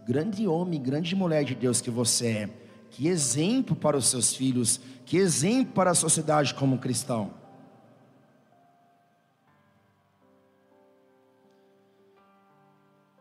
Grande 0.04 0.48
homem, 0.48 0.83
grande 0.83 1.14
mulher 1.14 1.44
de 1.44 1.54
Deus 1.54 1.80
que 1.80 1.88
você 1.88 2.26
é. 2.26 2.50
Que 2.90 3.06
exemplo 3.06 3.76
para 3.76 3.96
os 3.96 4.09
seus 4.09 4.35
filhos. 4.35 4.80
Que 5.06 5.16
exemplo 5.16 5.72
para 5.72 5.92
a 5.92 5.94
sociedade 5.94 6.54
como 6.54 6.76
cristão. 6.76 7.33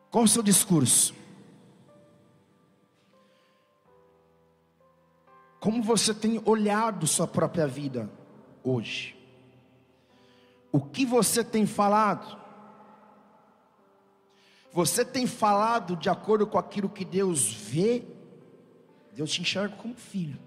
Qual 0.09 0.23
o 0.23 0.27
seu 0.27 0.41
discurso? 0.41 1.13
Como 5.59 5.83
você 5.83 6.15
tem 6.15 6.41
olhado 6.45 7.05
sua 7.05 7.27
própria 7.27 7.67
vida? 7.67 8.17
Hoje? 8.69 9.15
O 10.71 10.79
que 10.79 11.05
você 11.05 11.43
tem 11.43 11.65
falado? 11.65 12.37
Você 14.71 15.03
tem 15.03 15.25
falado 15.25 15.95
de 15.95 16.09
acordo 16.09 16.45
com 16.45 16.57
aquilo 16.57 16.89
que 16.89 17.03
Deus 17.03 17.51
vê? 17.51 18.03
Deus 19.13 19.31
te 19.31 19.41
enxerga 19.41 19.75
como 19.75 19.95
filho. 19.95 20.39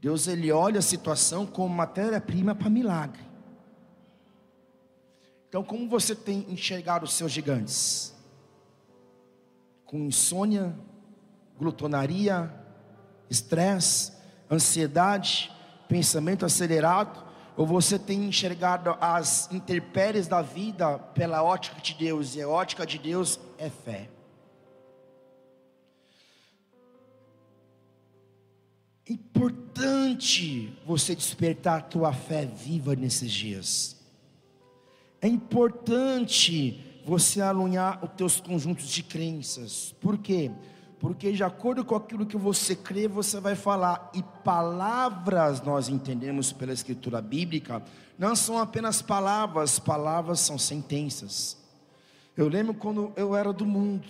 Deus 0.00 0.28
ele 0.28 0.52
olha 0.52 0.78
a 0.78 0.82
situação 0.82 1.46
como 1.46 1.74
matéria-prima 1.74 2.54
para 2.54 2.70
milagre. 2.70 3.26
Então, 5.48 5.64
como 5.64 5.88
você 5.88 6.14
tem 6.14 6.46
enxergado 6.50 7.06
os 7.06 7.14
seus 7.14 7.32
gigantes? 7.32 8.14
Com 9.86 9.98
insônia, 10.00 10.78
glutonaria, 11.58 12.54
estresse, 13.30 14.12
ansiedade, 14.50 15.50
pensamento 15.88 16.44
acelerado, 16.44 17.26
ou 17.56 17.66
você 17.66 17.98
tem 17.98 18.24
enxergado 18.24 18.96
as 19.00 19.50
intempéries 19.50 20.28
da 20.28 20.42
vida 20.42 20.98
pela 20.98 21.42
ótica 21.42 21.80
de 21.80 21.94
Deus, 21.94 22.36
e 22.36 22.42
a 22.42 22.48
ótica 22.48 22.86
de 22.86 22.98
Deus 22.98 23.40
é 23.58 23.68
fé. 23.68 24.08
Importante 29.08 30.78
você 30.84 31.14
despertar 31.14 31.78
a 31.78 31.82
tua 31.82 32.12
fé 32.12 32.44
viva 32.44 32.94
nesses 32.94 33.32
dias. 33.32 33.96
É 35.20 35.26
importante 35.26 37.00
você 37.04 37.40
alinhar 37.40 38.04
os 38.04 38.10
teus 38.12 38.38
conjuntos 38.38 38.88
de 38.90 39.02
crenças. 39.02 39.94
Por 39.98 40.18
quê? 40.18 40.50
Porque 40.50 40.68
de 41.32 41.44
acordo 41.44 41.84
com 41.84 41.94
aquilo 41.94 42.26
que 42.26 42.36
você 42.36 42.74
crê, 42.74 43.06
você 43.06 43.40
vai 43.40 43.54
falar. 43.54 44.10
E 44.14 44.22
palavras, 44.44 45.62
nós 45.62 45.88
entendemos 45.88 46.52
pela 46.52 46.72
escritura 46.72 47.22
bíblica, 47.22 47.82
não 48.18 48.34
são 48.34 48.58
apenas 48.58 49.00
palavras, 49.00 49.78
palavras 49.78 50.40
são 50.40 50.58
sentenças. 50.58 51.56
Eu 52.36 52.48
lembro 52.48 52.74
quando 52.74 53.12
eu 53.16 53.34
era 53.34 53.52
do 53.52 53.64
mundo. 53.64 54.06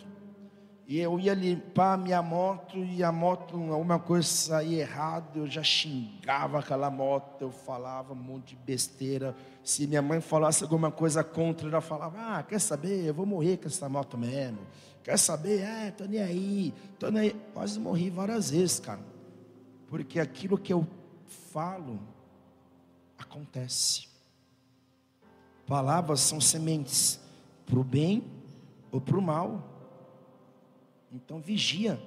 E 0.87 0.99
eu 0.99 1.21
ia 1.21 1.35
limpar 1.35 1.99
minha 1.99 2.23
moto 2.23 2.79
e 2.79 3.05
a 3.05 3.13
moto, 3.13 3.57
alguma 3.71 3.99
coisa 3.99 4.27
saía 4.27 4.81
errado, 4.81 5.41
eu 5.41 5.47
já 5.47 5.63
xingava 5.63 6.61
aquela 6.61 6.91
moto, 6.91 7.43
eu 7.43 7.51
falava 7.51 8.15
um 8.15 8.17
monte 8.17 8.57
de 8.57 8.57
besteira. 8.57 9.37
Se 9.63 9.87
minha 9.87 10.01
mãe 10.01 10.19
falasse 10.19 10.63
alguma 10.63 10.91
coisa 10.91 11.23
contra, 11.23 11.69
ela 11.69 11.83
falava: 11.83 12.17
Ah, 12.19 12.43
quer 12.43 12.59
saber? 12.59 13.05
Eu 13.05 13.13
vou 13.13 13.27
morrer 13.27 13.59
com 13.59 13.67
essa 13.67 13.87
moto 13.87 14.17
mesmo. 14.17 14.61
Quer 15.03 15.19
saber? 15.19 15.61
É, 15.61 15.91
tô 15.91 16.05
nem 16.05 16.21
aí, 16.21 16.75
tô 16.99 17.11
nem 17.11 17.31
aí. 17.31 17.37
Quase 17.53 17.79
morri 17.79 18.11
várias 18.11 18.51
vezes, 18.51 18.81
cara. 18.81 19.01
Porque 19.89 20.21
aquilo 20.21 20.59
que 20.59 20.73
eu 20.73 20.87
falo 21.51 22.01
acontece. 23.17 24.09
Palavras 25.67 26.21
são 26.21 26.41
sementes 26.41 27.21
para 27.67 27.79
o 27.79 27.85
bem 27.85 28.25
ou 28.91 29.01
para 29.01 29.19
o 29.19 29.23
mal. 29.23 29.63
Então 31.11 31.41
vigia 31.41 32.01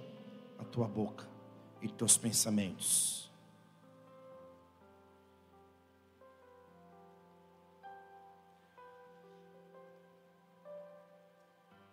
a 0.60 0.63
tua 0.63 0.88
boca 0.88 1.27
e 1.82 1.89
teus 1.89 2.17
pensamentos. 2.17 3.32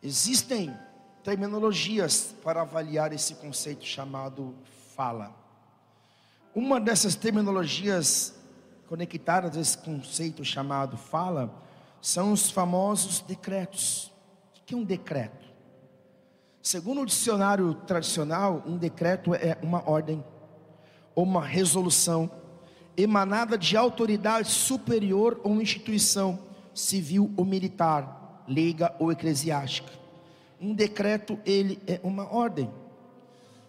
Existem 0.03 0.75
terminologias 1.29 2.35
para 2.43 2.63
avaliar 2.63 3.13
esse 3.13 3.35
conceito 3.35 3.85
chamado 3.85 4.55
fala. 4.97 5.37
Uma 6.55 6.81
dessas 6.81 7.15
terminologias 7.15 8.35
conectadas 8.87 9.55
a 9.55 9.61
esse 9.61 9.77
conceito 9.77 10.43
chamado 10.43 10.97
fala 10.97 11.55
são 12.01 12.33
os 12.33 12.51
famosos 12.51 13.21
decretos. 13.21 14.11
O 14.57 14.65
que 14.65 14.73
é 14.73 14.77
um 14.79 14.83
decreto? 14.83 15.47
Segundo 16.63 17.03
o 17.03 17.07
dicionário 17.07 17.75
tradicional, 17.75 18.63
um 18.67 18.79
decreto 18.79 19.35
é 19.35 19.59
uma 19.63 19.87
ordem 19.87 20.25
ou 21.15 21.25
uma 21.25 21.45
resolução 21.45 22.31
emanada 22.97 23.59
de 23.59 23.77
autoridade 23.77 24.49
superior 24.49 25.39
ou 25.45 25.61
instituição 25.61 26.39
civil 26.73 27.31
ou 27.37 27.45
militar, 27.45 28.43
leiga 28.49 28.97
ou 28.99 29.13
eclesiástica. 29.13 30.08
Um 30.61 30.75
decreto, 30.75 31.39
ele 31.45 31.81
é 31.87 32.01
uma 32.03 32.33
ordem. 32.33 32.71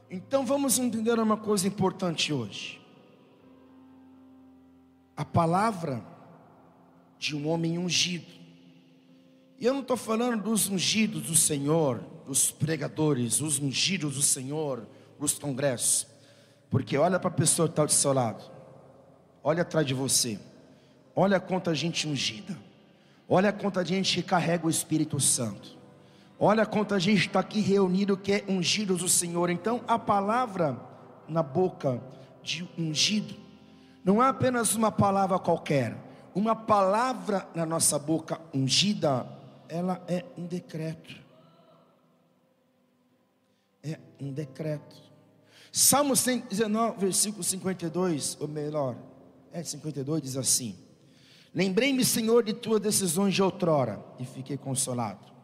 Então 0.09 0.45
vamos 0.45 0.79
entender 0.79 1.19
uma 1.19 1.37
coisa 1.37 1.67
importante 1.67 2.33
hoje. 2.33 2.81
A 5.15 5.23
palavra 5.23 6.03
de 7.19 7.35
um 7.35 7.47
homem 7.47 7.77
ungido. 7.77 8.39
E 9.59 9.65
eu 9.65 9.73
não 9.73 9.81
estou 9.81 9.97
falando 9.97 10.43
dos 10.43 10.69
ungidos 10.69 11.23
do 11.23 11.35
Senhor, 11.35 12.01
os 12.25 12.49
pregadores, 12.49 13.41
os 13.41 13.59
ungidos 13.59 14.15
do 14.15 14.21
Senhor, 14.21 14.87
os 15.19 15.37
congressos. 15.37 16.07
Porque 16.69 16.97
olha 16.97 17.19
para 17.19 17.29
a 17.29 17.33
pessoa 17.33 17.67
que 17.67 17.73
está 17.73 17.83
do 17.83 17.91
seu 17.91 18.13
lado, 18.13 18.43
olha 19.43 19.63
atrás 19.63 19.85
de 19.85 19.93
você, 19.93 20.39
olha 21.15 21.39
quanta 21.39 21.75
gente 21.75 22.07
ungida, 22.07 22.57
olha 23.27 23.51
quanta 23.51 23.83
gente 23.83 24.15
que 24.15 24.23
carrega 24.23 24.65
o 24.65 24.69
Espírito 24.69 25.19
Santo, 25.19 25.77
olha 26.39 26.65
quanta 26.65 26.99
gente 26.99 27.27
está 27.27 27.39
aqui 27.39 27.59
reunido 27.59 28.17
que 28.17 28.31
é 28.31 28.45
ungido 28.47 28.95
do 28.95 29.09
Senhor. 29.09 29.49
Então 29.49 29.81
a 29.87 29.99
palavra 29.99 30.79
na 31.27 31.43
boca 31.43 32.01
de 32.41 32.67
ungido 32.77 33.35
não 34.03 34.23
é 34.23 34.27
apenas 34.27 34.73
uma 34.75 34.91
palavra 34.91 35.37
qualquer, 35.37 35.95
uma 36.33 36.55
palavra 36.55 37.47
na 37.53 37.65
nossa 37.65 37.99
boca 37.99 38.39
ungida, 38.53 39.27
ela 39.67 40.01
é 40.07 40.25
um 40.37 40.45
decreto 40.45 41.29
é 43.83 43.99
um 44.19 44.31
decreto. 44.31 44.95
Salmo 45.71 46.15
119, 46.15 46.99
versículo 46.99 47.43
52, 47.43 48.37
ou 48.39 48.47
melhor, 48.47 48.95
é 49.51 49.63
52, 49.63 50.21
diz 50.21 50.37
assim: 50.37 50.75
Lembrei-me, 51.53 52.03
Senhor, 52.03 52.43
de 52.43 52.53
tuas 52.53 52.81
decisões 52.81 53.33
de 53.33 53.41
outrora, 53.41 54.03
e 54.19 54.25
fiquei 54.25 54.57
consolado. 54.57 55.38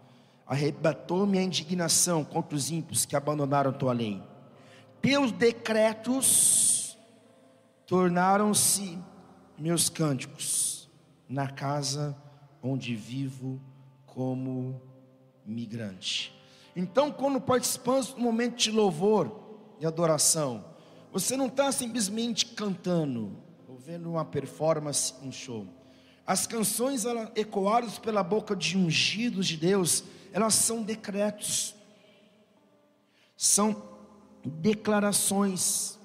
Arrebatou-me 0.46 1.38
a 1.38 1.44
indignação 1.44 2.24
contra 2.24 2.56
os 2.56 2.70
ímpios 2.70 3.06
que 3.06 3.16
abandonaram 3.16 3.74
tua 3.74 3.94
lei. 3.94 4.22
Teus 5.02 5.32
decretos 5.32 6.98
tornaram-se 7.86 8.98
meus 9.58 9.90
cânticos 9.90 10.90
na 11.28 11.48
casa 11.48 12.16
onde 12.62 12.96
vivo 12.96 13.62
como 14.06 14.82
migrante. 15.46 16.34
Então, 16.76 17.12
quando 17.12 17.40
participamos 17.40 18.14
do 18.14 18.20
momento 18.20 18.58
de 18.58 18.72
louvor 18.72 19.40
e 19.80 19.86
adoração, 19.86 20.66
você 21.12 21.38
não 21.38 21.48
está 21.48 21.72
simplesmente 21.72 22.48
cantando, 22.48 23.38
ou 23.68 23.78
vendo 23.78 24.10
uma 24.10 24.26
performance, 24.26 25.14
um 25.22 25.32
show. 25.32 25.68
As 26.28 26.48
canções 26.48 27.06
ecoadas 27.36 28.00
pela 28.00 28.24
boca 28.24 28.56
de 28.56 28.78
ungidos 28.78 29.48
de 29.48 29.58
Deus, 29.58 30.04
elas 30.36 30.54
são 30.54 30.84
decretos, 30.84 31.74
são 33.38 33.82
declarações, 34.44 35.98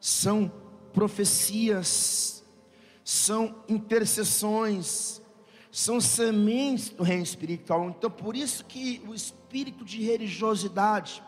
são 0.00 0.50
profecias, 0.92 2.42
são 3.04 3.62
intercessões, 3.68 5.22
são 5.70 6.00
sementes 6.00 6.88
do 6.88 7.04
reino 7.04 7.22
espiritual. 7.22 7.88
Então, 7.88 8.10
por 8.10 8.34
isso 8.34 8.64
que 8.64 9.00
o 9.06 9.14
espírito 9.14 9.84
de 9.84 10.02
religiosidade, 10.02 11.22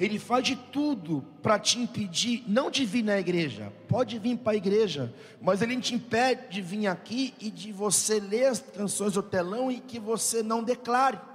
ele 0.00 0.18
faz 0.18 0.44
de 0.44 0.56
tudo 0.56 1.24
para 1.44 1.60
te 1.60 1.78
impedir, 1.78 2.42
não 2.48 2.72
de 2.72 2.84
vir 2.84 3.04
na 3.04 3.20
igreja, 3.20 3.72
pode 3.86 4.18
vir 4.18 4.36
para 4.36 4.54
a 4.54 4.56
igreja, 4.56 5.14
mas 5.40 5.62
ele 5.62 5.80
te 5.80 5.94
impede 5.94 6.48
de 6.50 6.60
vir 6.60 6.88
aqui 6.88 7.32
e 7.38 7.52
de 7.52 7.70
você 7.70 8.18
ler 8.18 8.46
as 8.46 8.58
canções 8.58 9.12
do 9.12 9.22
telão 9.22 9.70
e 9.70 9.78
que 9.78 10.00
você 10.00 10.42
não 10.42 10.64
declare. 10.64 11.30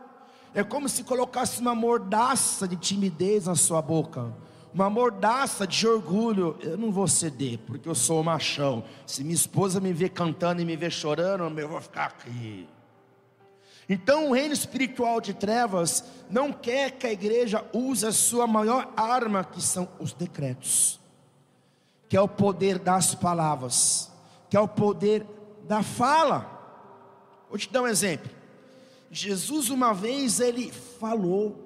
É 0.58 0.64
como 0.64 0.90
se 0.90 1.04
colocasse 1.04 1.62
uma 1.62 1.76
mordaça 1.76 2.68
de 2.68 2.76
timidez 2.76 3.46
na 3.46 3.56
sua 3.56 3.82
boca 3.82 4.34
uma 4.74 4.90
mordaça 4.90 5.66
de 5.66 5.88
orgulho. 5.88 6.56
Eu 6.62 6.78
não 6.78 6.92
vou 6.92 7.08
ceder, 7.08 7.58
porque 7.66 7.90
eu 7.90 7.96
sou 7.96 8.24
machão. 8.24 8.84
Se 9.08 9.24
minha 9.24 9.34
esposa 9.34 9.80
me 9.80 9.92
ver 9.92 10.10
cantando 10.10 10.62
e 10.62 10.66
me 10.66 10.76
ver 10.76 10.92
chorando, 10.92 11.60
eu 11.60 11.68
vou 11.68 11.82
ficar 11.82 12.06
aqui. 12.06 12.70
Então 13.90 14.30
o 14.30 14.34
reino 14.34 14.54
espiritual 14.54 15.20
de 15.20 15.34
trevas 15.34 16.04
não 16.30 16.54
quer 16.54 16.92
que 16.92 17.08
a 17.08 17.12
igreja 17.12 17.66
use 17.74 18.06
a 18.06 18.12
sua 18.12 18.46
maior 18.46 18.92
arma, 18.96 19.44
que 19.44 19.62
são 19.62 19.88
os 20.00 20.14
decretos, 20.14 21.00
que 22.08 22.16
é 22.18 22.22
o 22.22 22.28
poder 22.28 22.78
das 22.78 23.16
palavras, 23.16 24.12
que 24.50 24.58
é 24.58 24.60
o 24.60 24.68
poder 24.68 25.26
da 25.68 25.82
fala. 25.82 26.46
Vou 27.50 27.58
te 27.58 27.72
dar 27.72 27.82
um 27.82 27.88
exemplo. 27.88 28.37
Jesus 29.12 29.70
uma 29.70 29.94
vez 29.94 30.40
ele 30.40 30.72
falou 30.72 31.64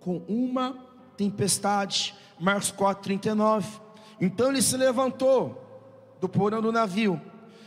com 0.00 0.18
uma 0.28 0.76
tempestade, 1.16 2.14
Marcos 2.38 2.70
4, 2.70 3.02
39. 3.02 3.80
Então 4.20 4.50
ele 4.50 4.62
se 4.62 4.76
levantou 4.76 5.62
do 6.20 6.28
porão 6.28 6.62
do 6.62 6.72
navio, 6.72 7.20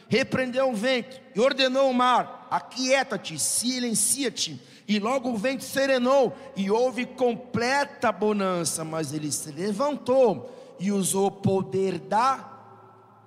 repreendeu 0.08 0.70
o 0.70 0.76
vento 0.76 1.20
e 1.36 1.40
ordenou 1.40 1.90
o 1.90 1.94
mar: 1.94 2.48
aquieta-te, 2.50 3.38
silencia-te. 3.40 4.62
E 4.88 4.98
logo 4.98 5.30
o 5.30 5.38
vento 5.38 5.64
serenou 5.64 6.36
e 6.56 6.72
houve 6.72 7.06
completa 7.06 8.12
bonança. 8.12 8.84
Mas 8.84 9.14
ele 9.14 9.32
se 9.32 9.52
levantou 9.52 10.76
e 10.80 10.92
usou 10.92 11.28
o 11.28 11.32
poder 11.32 12.00
da 12.00 12.50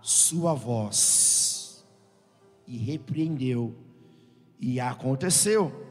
sua 0.00 0.54
voz 0.54 1.52
e 2.66 2.76
repreendeu, 2.76 3.74
e 4.62 4.78
aconteceu. 4.78 5.84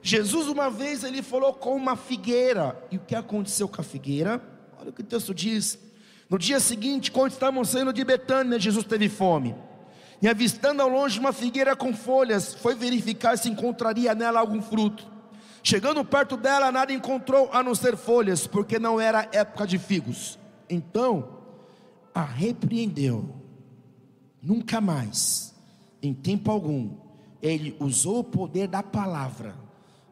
Jesus 0.00 0.46
uma 0.46 0.70
vez 0.70 1.02
ele 1.02 1.20
falou 1.20 1.52
com 1.52 1.74
uma 1.74 1.96
figueira, 1.96 2.80
e 2.92 2.96
o 2.96 3.00
que 3.00 3.16
aconteceu 3.16 3.68
com 3.68 3.80
a 3.80 3.84
figueira? 3.84 4.40
Olha 4.78 4.90
o 4.90 4.92
que 4.92 5.00
o 5.00 5.04
texto 5.04 5.34
diz. 5.34 5.76
No 6.30 6.38
dia 6.38 6.60
seguinte, 6.60 7.10
quando 7.10 7.32
estavam 7.32 7.64
saindo 7.64 7.92
de 7.92 8.04
Betânia, 8.04 8.60
Jesus 8.60 8.86
teve 8.86 9.08
fome. 9.08 9.56
E 10.22 10.28
avistando 10.28 10.80
ao 10.80 10.88
longe 10.88 11.18
uma 11.18 11.32
figueira 11.32 11.74
com 11.74 11.92
folhas, 11.92 12.54
foi 12.54 12.76
verificar 12.76 13.36
se 13.36 13.50
encontraria 13.50 14.14
nela 14.14 14.38
algum 14.38 14.62
fruto. 14.62 15.04
Chegando 15.62 16.04
perto 16.04 16.36
dela, 16.36 16.70
nada 16.70 16.92
encontrou 16.92 17.50
a 17.52 17.60
não 17.60 17.74
ser 17.74 17.96
folhas, 17.96 18.46
porque 18.46 18.78
não 18.78 19.00
era 19.00 19.28
época 19.32 19.66
de 19.66 19.78
figos. 19.78 20.38
Então 20.70 21.40
a 22.14 22.22
repreendeu. 22.22 23.34
Nunca 24.40 24.80
mais, 24.80 25.52
em 26.00 26.14
tempo 26.14 26.52
algum, 26.52 27.05
ele 27.46 27.76
usou 27.78 28.20
o 28.20 28.24
poder 28.24 28.68
da 28.68 28.82
palavra. 28.82 29.54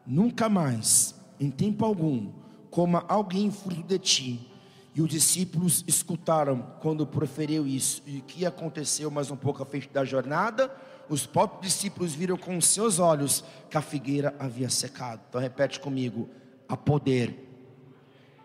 Nunca 0.05 0.47
mais, 0.47 1.15
em 1.39 1.49
tempo 1.49 1.83
algum, 1.83 2.31
coma 2.69 3.03
alguém 3.07 3.51
fruto 3.51 3.83
de 3.83 3.99
ti 3.99 4.51
e 4.93 5.01
os 5.01 5.09
discípulos 5.09 5.83
escutaram 5.87 6.61
quando 6.81 7.05
proferiu 7.05 7.67
isso. 7.67 8.01
E 8.07 8.19
o 8.19 8.21
que 8.21 8.45
aconteceu 8.45 9.11
mais 9.11 9.29
um 9.29 9.35
pouco 9.35 9.61
à 9.61 9.65
frente 9.65 9.89
da 9.89 10.05
jornada? 10.05 10.73
Os 11.09 11.25
próprios 11.25 11.73
discípulos 11.73 12.13
viram 12.13 12.37
com 12.37 12.59
seus 12.61 12.97
olhos 12.97 13.43
que 13.69 13.77
a 13.77 13.81
figueira 13.81 14.33
havia 14.39 14.69
secado. 14.69 15.21
Então 15.27 15.41
repete 15.41 15.81
comigo: 15.81 16.29
a 16.69 16.77
poder 16.77 17.45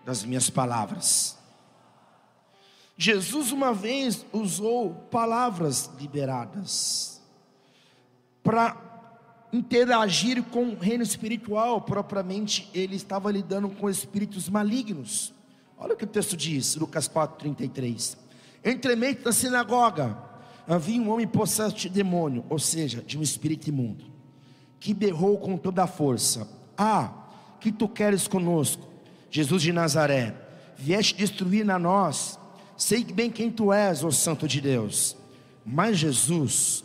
das 0.05 0.25
minhas 0.25 0.51
palavras. 0.51 1.39
Jesus 2.97 3.53
uma 3.53 3.73
vez 3.73 4.27
usou 4.33 4.93
palavras 5.11 5.89
liberadas 5.99 7.20
para 8.43 8.77
interagir 9.53 10.43
com 10.45 10.71
o 10.71 10.79
reino 10.79 11.03
espiritual, 11.03 11.81
propriamente 11.81 12.71
ele 12.73 12.97
estava 12.97 13.31
lidando 13.31 13.69
com 13.69 13.91
espíritos 13.91 14.49
malignos. 14.49 15.33
Olha 15.77 15.95
o 15.95 15.97
que 15.97 16.05
o 16.05 16.09
texto 16.09 16.37
diz, 16.37 16.77
Lucas 16.77 17.09
4,33. 17.09 18.17
Entremente 18.65 19.23
da 19.23 19.33
sinagoga 19.33 20.17
havia 20.69 21.01
um 21.01 21.11
homem 21.11 21.27
possesso 21.27 21.75
de 21.77 21.89
demônio, 21.89 22.45
ou 22.49 22.59
seja, 22.59 23.03
de 23.03 23.19
um 23.19 23.23
espírito 23.23 23.69
imundo, 23.69 24.05
que 24.79 24.95
berrou 24.95 25.39
com 25.39 25.57
toda 25.57 25.83
a 25.83 25.87
força: 25.87 26.47
Ah, 26.77 27.13
que 27.59 27.73
tu 27.73 27.89
queres 27.89 28.29
conosco, 28.29 28.87
Jesus 29.31 29.63
de 29.63 29.73
Nazaré? 29.73 30.35
Vieste 30.77 31.17
destruir 31.17 31.65
na 31.65 31.79
nós, 31.79 32.39
sei 32.77 33.05
bem 33.05 33.31
quem 33.31 33.51
tu 33.51 33.73
és, 33.73 34.05
ó 34.05 34.11
Santo 34.11 34.47
de 34.47 34.61
Deus. 34.61 35.17
Mas 35.65 35.99
Jesus 35.99 36.85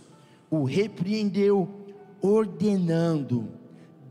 o 0.49 0.63
repreendeu, 0.63 1.85
ordenando, 2.21 3.49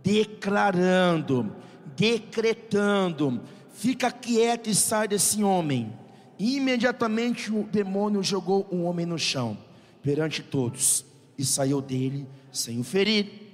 declarando, 0.03 1.55
decretando, 1.97 3.41
fica 3.73 4.11
quieto 4.11 4.69
e 4.69 4.75
sai 4.75 5.09
desse 5.09 5.43
homem. 5.43 5.93
E 6.39 6.57
imediatamente 6.57 7.53
o 7.53 7.63
demônio 7.65 8.23
jogou 8.23 8.67
o 8.71 8.83
homem 8.83 9.07
no 9.07 9.19
chão, 9.19 9.57
perante 10.03 10.43
todos, 10.43 11.05
e 11.39 11.45
saiu 11.45 11.81
dele 11.81 12.27
sem 12.53 12.81
o 12.81 12.85
ferir. 12.85 13.45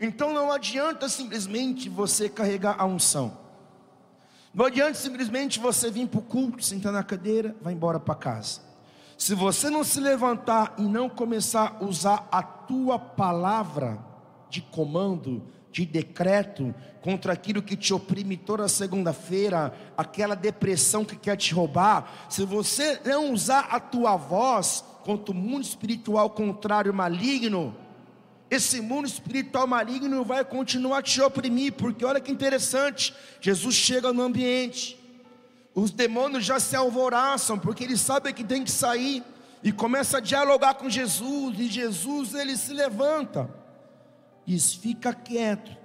Então 0.00 0.32
não 0.34 0.50
adianta 0.50 1.08
simplesmente 1.08 1.88
você 1.88 2.28
carregar 2.28 2.76
a 2.78 2.84
unção. 2.84 3.38
Não 4.52 4.66
adianta 4.66 4.94
simplesmente 4.94 5.58
você 5.58 5.90
vir 5.90 6.06
para 6.06 6.20
o 6.20 6.22
culto, 6.22 6.64
sentar 6.64 6.92
na 6.92 7.02
cadeira, 7.02 7.56
vai 7.60 7.72
embora 7.72 7.98
para 7.98 8.14
casa. 8.14 8.60
Se 9.16 9.34
você 9.34 9.70
não 9.70 9.84
se 9.84 10.00
levantar 10.00 10.74
e 10.78 10.82
não 10.82 11.08
começar 11.08 11.76
a 11.80 11.84
usar 11.84 12.28
a 12.30 12.42
tua 12.42 12.98
palavra 12.98 13.98
de 14.50 14.60
comando, 14.60 15.42
de 15.70 15.84
decreto 15.84 16.72
contra 17.02 17.32
aquilo 17.32 17.60
que 17.60 17.76
te 17.76 17.92
oprime 17.92 18.36
toda 18.36 18.68
segunda-feira, 18.68 19.74
aquela 19.96 20.36
depressão 20.36 21.04
que 21.04 21.16
quer 21.16 21.36
te 21.36 21.52
roubar, 21.52 22.26
se 22.28 22.44
você 22.44 23.00
não 23.04 23.32
usar 23.32 23.68
a 23.70 23.80
tua 23.80 24.16
voz 24.16 24.84
contra 25.02 25.32
o 25.32 25.34
mundo 25.34 25.64
espiritual 25.64 26.30
contrário 26.30 26.94
maligno, 26.94 27.74
esse 28.48 28.80
mundo 28.80 29.06
espiritual 29.06 29.66
maligno 29.66 30.24
vai 30.24 30.44
continuar 30.44 30.98
a 30.98 31.02
te 31.02 31.20
oprimir, 31.20 31.72
porque 31.72 32.04
olha 32.04 32.20
que 32.20 32.30
interessante, 32.30 33.12
Jesus 33.40 33.74
chega 33.74 34.12
no 34.12 34.22
ambiente, 34.22 34.96
os 35.74 35.90
demônios 35.90 36.44
já 36.44 36.60
se 36.60 36.76
alvoraçam, 36.76 37.58
porque 37.58 37.84
eles 37.84 38.00
sabem 38.00 38.32
que 38.32 38.44
tem 38.44 38.62
que 38.62 38.70
sair, 38.70 39.22
e 39.62 39.72
começa 39.72 40.18
a 40.18 40.20
dialogar 40.20 40.74
com 40.74 40.88
Jesus, 40.88 41.58
e 41.58 41.68
Jesus 41.68 42.34
ele 42.34 42.56
se 42.56 42.72
levanta 42.72 43.64
diz: 44.46 44.74
fica 44.74 45.12
quieto. 45.12 45.76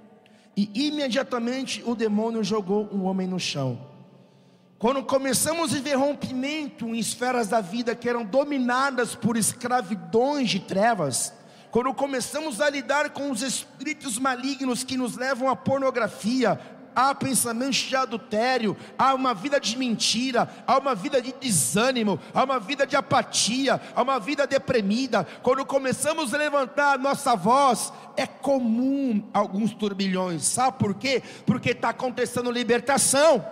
E 0.56 0.70
imediatamente 0.88 1.82
o 1.86 1.94
demônio 1.94 2.44
jogou 2.44 2.88
um 2.92 3.04
homem 3.04 3.26
no 3.26 3.38
chão. 3.38 3.88
Quando 4.78 5.02
começamos 5.02 5.74
a 5.74 5.80
ver 5.80 5.94
rompimento 5.94 6.88
em 6.88 6.98
esferas 6.98 7.48
da 7.48 7.60
vida 7.60 7.94
que 7.94 8.08
eram 8.08 8.24
dominadas 8.24 9.14
por 9.14 9.36
escravidões 9.36 10.50
de 10.50 10.60
trevas, 10.60 11.32
quando 11.70 11.92
começamos 11.94 12.60
a 12.60 12.68
lidar 12.68 13.10
com 13.10 13.30
os 13.30 13.42
espíritos 13.42 14.18
malignos 14.18 14.82
que 14.82 14.96
nos 14.96 15.16
levam 15.16 15.48
à 15.48 15.56
pornografia, 15.56 16.58
há 16.94 17.14
pensamentos 17.14 17.78
de 17.78 17.96
adultério, 17.96 18.76
há 18.98 19.14
uma 19.14 19.34
vida 19.34 19.60
de 19.60 19.76
mentira, 19.76 20.48
há 20.66 20.78
uma 20.78 20.94
vida 20.94 21.20
de 21.20 21.32
desânimo, 21.32 22.18
há 22.34 22.44
uma 22.44 22.58
vida 22.58 22.86
de 22.86 22.96
apatia, 22.96 23.80
há 23.94 24.02
uma 24.02 24.18
vida 24.18 24.46
deprimida. 24.46 25.26
Quando 25.42 25.64
começamos 25.64 26.34
a 26.34 26.38
levantar 26.38 26.94
a 26.94 26.98
nossa 26.98 27.34
voz, 27.34 27.92
é 28.16 28.26
comum 28.26 29.28
alguns 29.32 29.72
turbilhões, 29.72 30.44
sabe 30.44 30.78
por 30.78 30.94
quê? 30.94 31.22
Porque 31.46 31.70
está 31.70 31.90
acontecendo 31.90 32.50
libertação. 32.50 33.44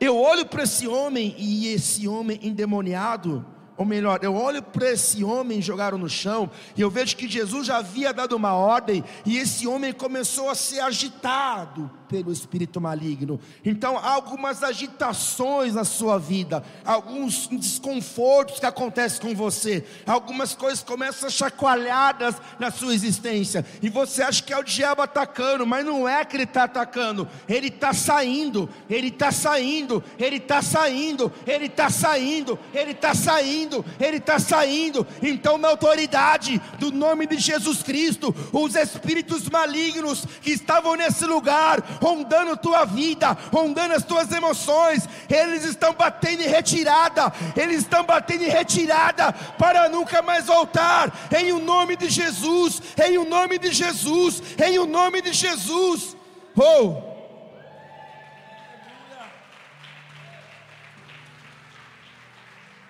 Eu 0.00 0.16
olho 0.16 0.44
para 0.44 0.64
esse 0.64 0.86
homem 0.86 1.34
e 1.38 1.68
esse 1.68 2.06
homem 2.08 2.38
endemoniado, 2.42 3.46
ou 3.76 3.84
melhor, 3.84 4.20
eu 4.22 4.34
olho 4.34 4.62
para 4.62 4.90
esse 4.90 5.24
homem 5.24 5.60
jogado 5.60 5.98
no 5.98 6.08
chão, 6.08 6.50
e 6.76 6.80
eu 6.80 6.90
vejo 6.90 7.16
que 7.16 7.28
Jesus 7.28 7.66
já 7.66 7.78
havia 7.78 8.12
dado 8.12 8.36
uma 8.36 8.54
ordem, 8.54 9.04
e 9.26 9.38
esse 9.38 9.66
homem 9.66 9.92
começou 9.92 10.48
a 10.48 10.54
ser 10.54 10.80
agitado 10.80 11.90
pelo 12.14 12.32
espírito 12.32 12.80
maligno. 12.80 13.40
Então, 13.64 13.98
há 13.98 14.10
algumas 14.10 14.62
agitações 14.62 15.74
na 15.74 15.82
sua 15.82 16.16
vida, 16.16 16.62
alguns 16.84 17.48
desconfortos 17.48 18.60
que 18.60 18.66
acontecem 18.66 19.20
com 19.20 19.34
você, 19.34 19.84
algumas 20.06 20.54
coisas 20.54 20.84
começam 20.84 21.28
chacoalhadas 21.28 22.36
na 22.58 22.70
sua 22.70 22.94
existência, 22.94 23.66
e 23.82 23.88
você 23.88 24.22
acha 24.22 24.42
que 24.42 24.52
é 24.52 24.58
o 24.58 24.62
diabo 24.62 25.02
atacando, 25.02 25.66
mas 25.66 25.84
não 25.84 26.08
é 26.08 26.24
que 26.24 26.36
ele 26.36 26.44
está 26.44 26.64
atacando, 26.64 27.28
ele 27.48 27.66
está 27.66 27.92
saindo, 27.92 28.68
ele 28.88 29.08
está 29.08 29.32
saindo, 29.32 30.04
ele 30.16 30.36
está 30.36 30.62
saindo, 30.62 31.32
ele 31.46 31.66
está 31.66 31.90
saindo, 31.90 32.58
ele 32.72 32.92
está 32.92 33.14
saindo, 33.14 33.84
ele 33.98 34.16
está 34.18 34.38
saindo. 34.38 35.06
Então, 35.20 35.58
na 35.58 35.68
autoridade 35.68 36.60
do 36.78 36.92
nome 36.92 37.26
de 37.26 37.38
Jesus 37.38 37.82
Cristo, 37.82 38.34
os 38.52 38.76
espíritos 38.76 39.48
malignos 39.48 40.24
que 40.40 40.50
estavam 40.50 40.94
nesse 40.94 41.24
lugar, 41.24 41.82
rondando 42.04 42.54
tua 42.54 42.84
vida, 42.84 43.34
rondando 43.50 43.94
as 43.94 44.04
tuas 44.04 44.30
emoções. 44.30 45.08
Eles 45.26 45.64
estão 45.64 45.94
batendo 45.94 46.42
em 46.42 46.48
retirada, 46.48 47.32
eles 47.56 47.78
estão 47.78 48.04
batendo 48.04 48.44
em 48.44 48.50
retirada 48.50 49.32
para 49.56 49.88
nunca 49.88 50.20
mais 50.20 50.46
voltar. 50.46 51.10
Em 51.34 51.50
o 51.52 51.58
nome 51.58 51.96
de 51.96 52.10
Jesus, 52.10 52.82
em 53.02 53.16
o 53.16 53.24
nome 53.24 53.58
de 53.58 53.72
Jesus, 53.72 54.42
em 54.62 54.78
o 54.78 54.84
nome 54.84 55.22
de 55.22 55.32
Jesus. 55.32 56.14
Oh! 56.54 57.14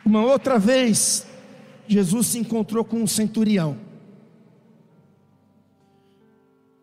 Uma 0.05 0.23
outra 0.23 0.59
vez, 0.59 1.25
Jesus 1.87 2.27
se 2.27 2.39
encontrou 2.39 2.85
com 2.85 2.97
um 2.97 3.07
centurião. 3.07 3.94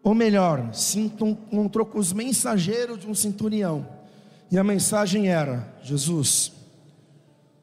Ou 0.03 0.15
melhor, 0.15 0.73
se 0.73 0.99
encontrou 0.99 1.85
com 1.85 1.99
os 1.99 2.11
mensageiros 2.11 2.99
de 2.99 3.07
um 3.07 3.13
centurião. 3.13 3.87
E 4.49 4.57
a 4.57 4.63
mensagem 4.63 5.27
era: 5.27 5.73
Jesus, 5.83 6.51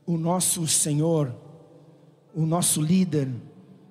o 0.07 0.17
nosso 0.17 0.67
Senhor, 0.67 1.35
o 2.35 2.47
nosso 2.47 2.81
líder, 2.81 3.29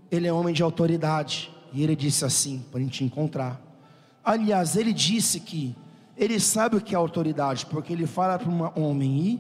ele 0.10 0.28
é 0.28 0.34
homem 0.34 0.54
de 0.54 0.64
autoridade. 0.64 1.52
E 1.74 1.84
ele 1.84 1.96
disse 1.96 2.24
assim, 2.24 2.64
para 2.72 2.80
a 2.80 2.84
gente 2.84 3.04
encontrar. 3.04 3.62
Aliás, 4.24 4.76
ele 4.76 4.94
disse 4.94 5.40
que 5.40 5.76
ele 6.18 6.40
sabe 6.40 6.78
o 6.78 6.82
que 6.82 6.96
é 6.96 6.98
autoridade, 6.98 7.66
porque 7.66 7.94
ele 7.94 8.08
fala 8.08 8.40
para 8.40 8.50
um 8.50 8.90
homem 8.90 9.20
ir, 9.20 9.40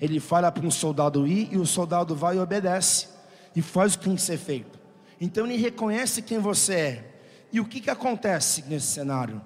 ele 0.00 0.20
fala 0.20 0.52
para 0.52 0.66
um 0.66 0.70
soldado 0.70 1.26
ir, 1.26 1.48
e 1.50 1.56
o 1.56 1.64
soldado 1.64 2.14
vai 2.14 2.36
e 2.36 2.38
obedece, 2.38 3.08
e 3.56 3.62
faz 3.62 3.94
o 3.94 3.98
que 3.98 4.04
tem 4.04 4.14
que 4.16 4.22
ser 4.22 4.36
feito. 4.36 4.78
Então 5.20 5.46
ele 5.46 5.56
reconhece 5.56 6.20
quem 6.20 6.38
você 6.38 6.74
é, 6.74 7.07
e 7.52 7.60
o 7.60 7.64
que, 7.64 7.80
que 7.80 7.90
acontece 7.90 8.64
nesse 8.68 8.86
cenário? 8.88 9.40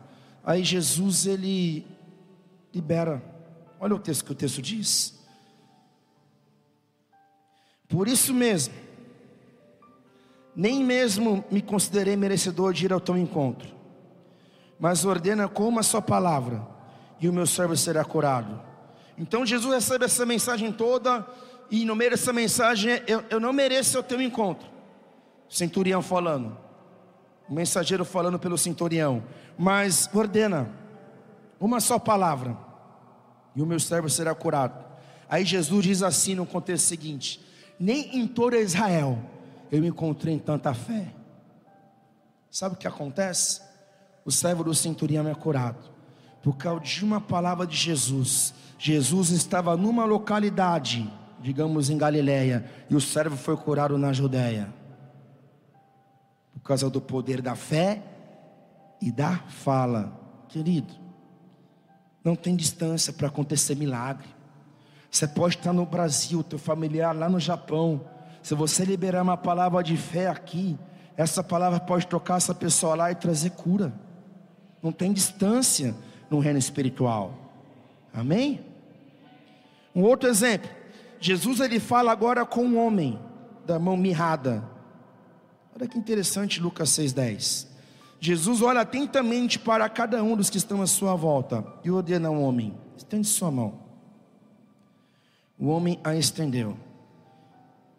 Aí 0.44 0.64
Jesus 0.64 1.26
ele 1.26 1.86
libera. 2.74 3.22
Olha 3.78 3.94
o 3.94 3.98
texto 3.98 4.24
que 4.24 4.32
o 4.32 4.34
texto 4.34 4.60
diz. 4.60 5.20
Por 7.88 8.08
isso 8.08 8.32
mesmo, 8.32 8.72
nem 10.56 10.82
mesmo 10.82 11.44
me 11.50 11.60
considerei 11.60 12.16
merecedor 12.16 12.72
de 12.72 12.86
ir 12.86 12.92
ao 12.92 13.00
teu 13.00 13.18
encontro, 13.18 13.68
mas 14.78 15.04
ordena 15.04 15.46
como 15.46 15.78
a 15.78 15.82
sua 15.82 16.00
palavra, 16.00 16.66
e 17.20 17.28
o 17.28 17.32
meu 17.32 17.46
servo 17.46 17.76
será 17.76 18.02
curado. 18.02 18.60
Então 19.18 19.44
Jesus 19.44 19.74
recebe 19.74 20.06
essa 20.06 20.24
mensagem 20.24 20.72
toda, 20.72 21.26
e 21.70 21.84
no 21.84 21.94
meio 21.94 22.12
dessa 22.12 22.32
mensagem, 22.32 23.02
eu, 23.06 23.22
eu 23.28 23.38
não 23.38 23.52
mereço 23.52 23.98
o 23.98 24.02
teu 24.02 24.22
encontro. 24.22 24.66
Centurião 25.48 26.00
falando, 26.00 26.56
o 27.52 27.54
mensageiro 27.54 28.02
falando 28.02 28.38
pelo 28.38 28.56
centurião, 28.56 29.22
mas 29.58 30.08
ordena 30.14 30.70
uma 31.60 31.80
só 31.80 31.98
palavra, 31.98 32.56
e 33.54 33.60
o 33.60 33.66
meu 33.66 33.78
servo 33.78 34.08
será 34.08 34.34
curado. 34.34 34.82
Aí 35.28 35.44
Jesus 35.44 35.84
diz 35.84 36.02
assim 36.02 36.34
no 36.34 36.46
contexto 36.46 36.86
seguinte: 36.86 37.44
nem 37.78 38.16
em 38.16 38.26
toda 38.26 38.56
Israel 38.58 39.18
eu 39.70 39.82
me 39.82 39.88
encontrei 39.88 40.32
em 40.32 40.38
tanta 40.38 40.72
fé. 40.72 41.12
Sabe 42.50 42.74
o 42.74 42.78
que 42.78 42.88
acontece? 42.88 43.60
O 44.24 44.30
servo 44.30 44.64
do 44.64 44.74
centurião 44.74 45.28
é 45.28 45.34
curado 45.34 45.90
por 46.42 46.56
causa 46.56 46.80
de 46.80 47.04
uma 47.04 47.20
palavra 47.20 47.66
de 47.66 47.76
Jesus. 47.76 48.54
Jesus 48.78 49.28
estava 49.28 49.76
numa 49.76 50.06
localidade, 50.06 51.12
digamos 51.38 51.90
em 51.90 51.98
Galiléia, 51.98 52.64
e 52.88 52.96
o 52.96 53.00
servo 53.00 53.36
foi 53.36 53.58
curado 53.58 53.98
na 53.98 54.10
Judéia. 54.10 54.72
Causa 56.72 56.88
do 56.88 57.02
poder 57.02 57.42
da 57.42 57.54
fé 57.54 58.02
e 58.98 59.12
da 59.12 59.36
fala. 59.46 60.10
Querido, 60.48 60.94
não 62.24 62.34
tem 62.34 62.56
distância 62.56 63.12
para 63.12 63.28
acontecer 63.28 63.74
milagre. 63.74 64.26
Você 65.10 65.28
pode 65.28 65.56
estar 65.56 65.74
no 65.74 65.84
Brasil, 65.84 66.42
teu 66.42 66.58
familiar 66.58 67.14
lá 67.14 67.28
no 67.28 67.38
Japão. 67.38 68.06
Se 68.42 68.54
você 68.54 68.86
liberar 68.86 69.20
uma 69.20 69.36
palavra 69.36 69.82
de 69.82 69.98
fé 69.98 70.28
aqui, 70.28 70.78
essa 71.14 71.44
palavra 71.44 71.78
pode 71.78 72.06
tocar 72.06 72.38
essa 72.38 72.54
pessoa 72.54 72.94
lá 72.94 73.12
e 73.12 73.16
trazer 73.16 73.50
cura. 73.50 73.92
Não 74.82 74.92
tem 74.92 75.12
distância 75.12 75.94
no 76.30 76.38
reino 76.38 76.58
espiritual. 76.58 77.34
Amém? 78.14 78.64
Um 79.94 80.04
outro 80.04 80.26
exemplo. 80.26 80.70
Jesus 81.20 81.60
ele 81.60 81.78
fala 81.78 82.10
agora 82.10 82.46
com 82.46 82.64
um 82.64 82.78
homem 82.78 83.18
da 83.66 83.78
mão 83.78 83.94
mirrada. 83.94 84.71
Olha 85.74 85.88
que 85.88 85.98
interessante 85.98 86.60
Lucas 86.60 86.90
6:10. 86.90 87.68
Jesus 88.20 88.62
olha 88.62 88.82
atentamente 88.82 89.58
para 89.58 89.88
cada 89.88 90.22
um 90.22 90.36
dos 90.36 90.48
que 90.48 90.58
estão 90.58 90.80
à 90.80 90.86
sua 90.86 91.14
volta 91.14 91.66
e 91.84 91.90
ordena 91.90 92.28
ao 92.28 92.40
homem: 92.40 92.74
estende 92.96 93.26
sua 93.26 93.50
mão. 93.50 93.80
O 95.58 95.66
homem 95.66 95.98
a 96.04 96.14
estendeu 96.14 96.76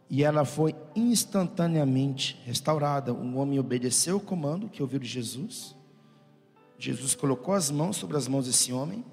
e 0.10 0.24
ela 0.24 0.46
foi 0.46 0.76
instantaneamente 0.96 2.40
restaurada. 2.46 3.12
O 3.12 3.38
homem 3.38 3.58
obedeceu 3.58 4.18
o 4.18 4.20
comando 4.20 4.70
que 4.70 4.82
ouviu 4.82 5.00
de 5.00 5.08
Jesus. 5.08 5.76
Jesus 6.78 7.16
colocou 7.16 7.54
as 7.54 7.72
mãos 7.72 7.98
sobre 7.98 8.16
as 8.16 8.28
mãos 8.28 8.46
desse 8.46 8.72
homem 8.72 9.04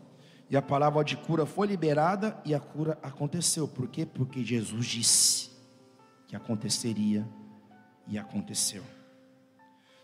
e 0.51 0.57
a 0.57 0.63
palavra 0.63 1.03
de 1.03 1.17
cura 1.17 1.47
foi 1.47 1.69
liberada 1.69 2.39
e 2.45 2.55
a 2.55 2.61
cura 2.61 2.99
aconteceu. 3.03 3.67
Por 3.67 3.89
quê? 3.89 4.05
Porque 4.05 4.45
Jesus 4.45 4.85
disse 4.85 5.51
que 6.29 6.37
aconteceria 6.37 7.27
e 8.07 8.19
aconteceu. 8.19 8.83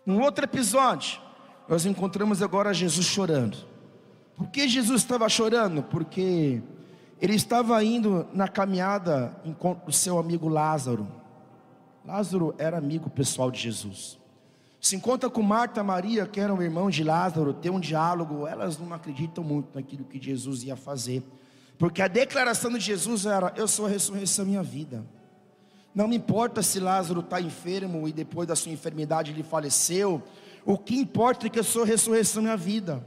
Num 0.05 0.21
outro 0.23 0.45
episódio, 0.45 1.21
nós 1.69 1.85
encontramos 1.85 2.43
agora 2.43 2.73
Jesus 2.73 3.07
chorando. 3.07 3.57
Por 4.37 4.49
que 4.49 4.69
Jesus 4.69 5.03
estava 5.03 5.29
chorando? 5.29 5.83
Porque 5.83 6.63
ele 7.21 7.35
estava 7.35 7.83
indo 7.83 8.27
na 8.33 8.47
caminhada 8.47 9.35
com 9.59 9.77
o 9.87 9.93
seu 9.93 10.19
amigo 10.19 10.49
Lázaro. 10.49 11.09
Lázaro 12.05 12.55
era 12.59 12.79
amigo 12.79 13.11
pessoal 13.11 13.51
de 13.51 13.59
Jesus. 13.59 14.19
Se 14.81 14.95
encontra 14.95 15.29
com 15.29 15.43
Marta 15.43 15.81
e 15.81 15.83
Maria, 15.83 16.27
que 16.27 16.39
eram 16.39 16.63
irmãos 16.63 16.95
de 16.95 17.03
Lázaro, 17.03 17.53
tem 17.53 17.73
um 17.73 17.81
diálogo. 17.81 18.47
Elas 18.47 18.79
não 18.79 18.93
acreditam 18.93 19.43
muito 19.43 19.75
naquilo 19.75 20.05
que 20.05 20.23
Jesus 20.23 20.63
ia 20.63 20.77
fazer, 20.77 21.25
porque 21.79 22.01
a 22.01 22.07
declaração 22.07 22.71
de 22.71 22.79
Jesus 22.81 23.27
era: 23.27 23.53
Eu 23.57 23.67
sou 23.67 23.87
a 23.87 23.89
ressurreição 23.89 24.45
minha 24.45 24.63
vida. 24.63 25.05
Não 25.97 26.07
me 26.07 26.15
importa 26.15 26.63
se 26.63 26.79
Lázaro 26.79 27.21
está 27.21 27.41
enfermo 27.41 28.07
e 28.07 28.13
depois 28.13 28.47
da 28.47 28.55
sua 28.55 28.71
enfermidade 28.71 29.33
ele 29.33 29.43
faleceu. 29.43 30.23
O 30.63 30.77
que 30.77 30.95
importa 30.95 31.47
é 31.47 31.49
que 31.49 31.59
a 31.59 31.63
ressurreição 31.63 32.43
minha 32.43 32.55
vida. 32.55 33.03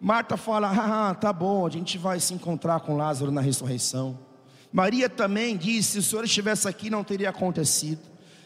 Marta 0.00 0.36
fala: 0.36 0.70
ah, 0.70 1.12
tá 1.16 1.32
bom, 1.32 1.66
a 1.66 1.70
gente 1.70 1.98
vai 1.98 2.20
se 2.20 2.32
encontrar 2.32 2.78
com 2.78 2.96
Lázaro 2.96 3.32
na 3.32 3.40
ressurreição. 3.40 4.16
Maria 4.72 5.08
também 5.08 5.56
disse: 5.56 5.94
se 5.94 5.98
o 5.98 6.02
Senhor 6.04 6.24
estivesse 6.24 6.68
aqui, 6.68 6.88
não 6.88 7.02
teria 7.02 7.30
acontecido. 7.30 8.02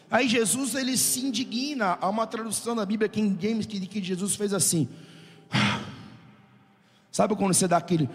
Aí 0.09 0.27
Jesus 0.27 0.73
ele 0.73 0.97
se 0.97 1.19
indigna. 1.19 1.99
Há 2.01 2.09
uma 2.09 2.25
tradução 2.25 2.75
da 2.75 2.83
Bíblia 2.83 3.07
King 3.07 3.37
James 3.39 3.67
que, 3.67 3.79
que 3.85 4.01
Jesus 4.01 4.35
fez 4.35 4.55
assim. 4.55 4.89
Sabe 7.11 7.35
quando 7.35 7.53
você 7.53 7.67
dá 7.67 7.77
aquele, 7.77 8.09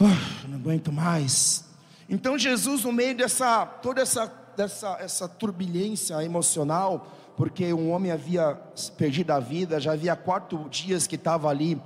oh, 0.00 0.48
não 0.48 0.56
aguento 0.56 0.90
mais. 0.90 1.66
Então 2.08 2.38
Jesus 2.38 2.84
no 2.84 2.92
meio 2.92 3.14
dessa 3.14 3.66
toda 3.66 4.00
essa 4.00 4.39
dessa 4.56 4.96
essa 5.00 5.28
turbulência 5.28 6.22
emocional, 6.24 7.06
porque 7.36 7.72
um 7.72 7.90
homem 7.90 8.10
havia 8.10 8.54
perdido 8.96 9.30
a 9.30 9.40
vida, 9.40 9.80
já 9.80 9.92
havia 9.92 10.16
quatro 10.16 10.68
dias 10.68 11.06
que 11.06 11.16
estava 11.16 11.48
ali 11.48 11.80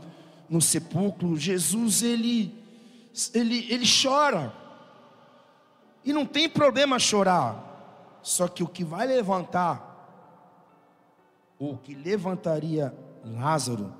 no 0.48 0.60
sepulcro, 0.60 1.36
Jesus 1.36 2.02
ele 2.02 2.54
ele 3.32 3.66
ele 3.72 3.84
chora. 4.02 4.52
E 6.04 6.12
não 6.12 6.26
tem 6.26 6.48
problema 6.48 6.98
chorar. 6.98 7.72
Só 8.22 8.48
que 8.48 8.62
o 8.62 8.68
que 8.68 8.84
vai 8.84 9.06
levantar 9.06 9.94
o 11.58 11.76
que 11.76 11.94
levantaria 11.94 12.94
Lázaro 13.24 13.92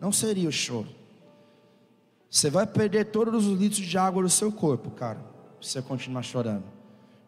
não 0.00 0.10
seria 0.10 0.48
o 0.48 0.52
choro. 0.52 0.88
Você 2.30 2.50
vai 2.50 2.66
perder 2.66 3.06
todos 3.06 3.46
os 3.46 3.58
litros 3.58 3.86
de 3.86 3.98
água 3.98 4.22
do 4.22 4.30
seu 4.30 4.50
corpo, 4.50 4.90
cara, 4.90 5.20
se 5.60 5.70
você 5.70 5.82
continuar 5.82 6.22
chorando. 6.22 6.64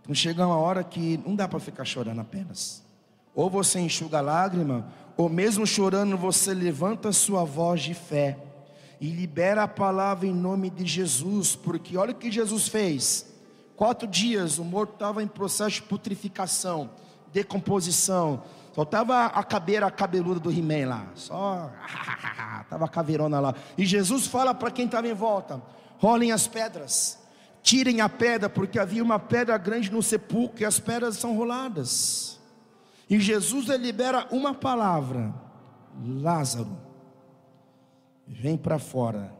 Então 0.04 0.14
chega 0.14 0.46
uma 0.46 0.58
hora 0.58 0.84
que 0.84 1.18
não 1.26 1.34
dá 1.34 1.48
para 1.48 1.58
ficar 1.58 1.86
chorando 1.86 2.20
apenas. 2.20 2.84
Ou 3.34 3.48
você 3.48 3.80
enxuga 3.80 4.18
a 4.18 4.20
lágrima, 4.20 4.86
ou 5.16 5.30
mesmo 5.30 5.66
chorando 5.66 6.16
você 6.16 6.52
levanta 6.52 7.10
sua 7.10 7.42
voz 7.42 7.80
de 7.80 7.94
fé 7.94 8.38
e 9.00 9.08
libera 9.08 9.62
a 9.62 9.68
palavra 9.68 10.26
em 10.26 10.32
nome 10.32 10.68
de 10.68 10.84
Jesus, 10.84 11.56
porque 11.56 11.96
olha 11.96 12.12
o 12.12 12.14
que 12.14 12.30
Jesus 12.30 12.68
fez. 12.68 13.26
Quatro 13.76 14.06
dias 14.06 14.58
o 14.58 14.64
morto 14.64 14.92
estava 14.92 15.22
em 15.22 15.26
processo 15.26 15.76
de 15.76 15.82
putrificação, 15.82 16.90
decomposição. 17.32 18.42
Só 18.74 18.82
estava 18.82 19.26
a 19.26 19.42
cabeira 19.42 19.90
cabeluda 19.90 20.38
do 20.38 20.50
He-Man 20.50 20.86
lá. 20.86 21.06
Só 21.14 21.70
estava 22.62 22.84
a 22.84 22.88
caveirona 22.88 23.40
lá. 23.40 23.54
E 23.78 23.86
Jesus 23.86 24.26
fala 24.26 24.54
para 24.54 24.70
quem 24.70 24.84
estava 24.84 25.08
em 25.08 25.14
volta: 25.14 25.62
rolem 25.98 26.30
as 26.30 26.46
pedras, 26.46 27.18
tirem 27.64 28.02
a 28.02 28.10
pedra, 28.10 28.50
porque 28.50 28.78
havia 28.78 29.02
uma 29.02 29.18
pedra 29.18 29.56
grande 29.56 29.90
no 29.90 30.02
sepulcro 30.02 30.62
e 30.62 30.66
as 30.66 30.78
pedras 30.78 31.16
são 31.16 31.34
roladas. 31.34 32.38
E 33.08 33.18
Jesus 33.18 33.66
libera 33.68 34.28
uma 34.30 34.54
palavra: 34.54 35.34
Lázaro 36.06 36.76
vem 38.28 38.56
para 38.56 38.78
fora. 38.78 39.32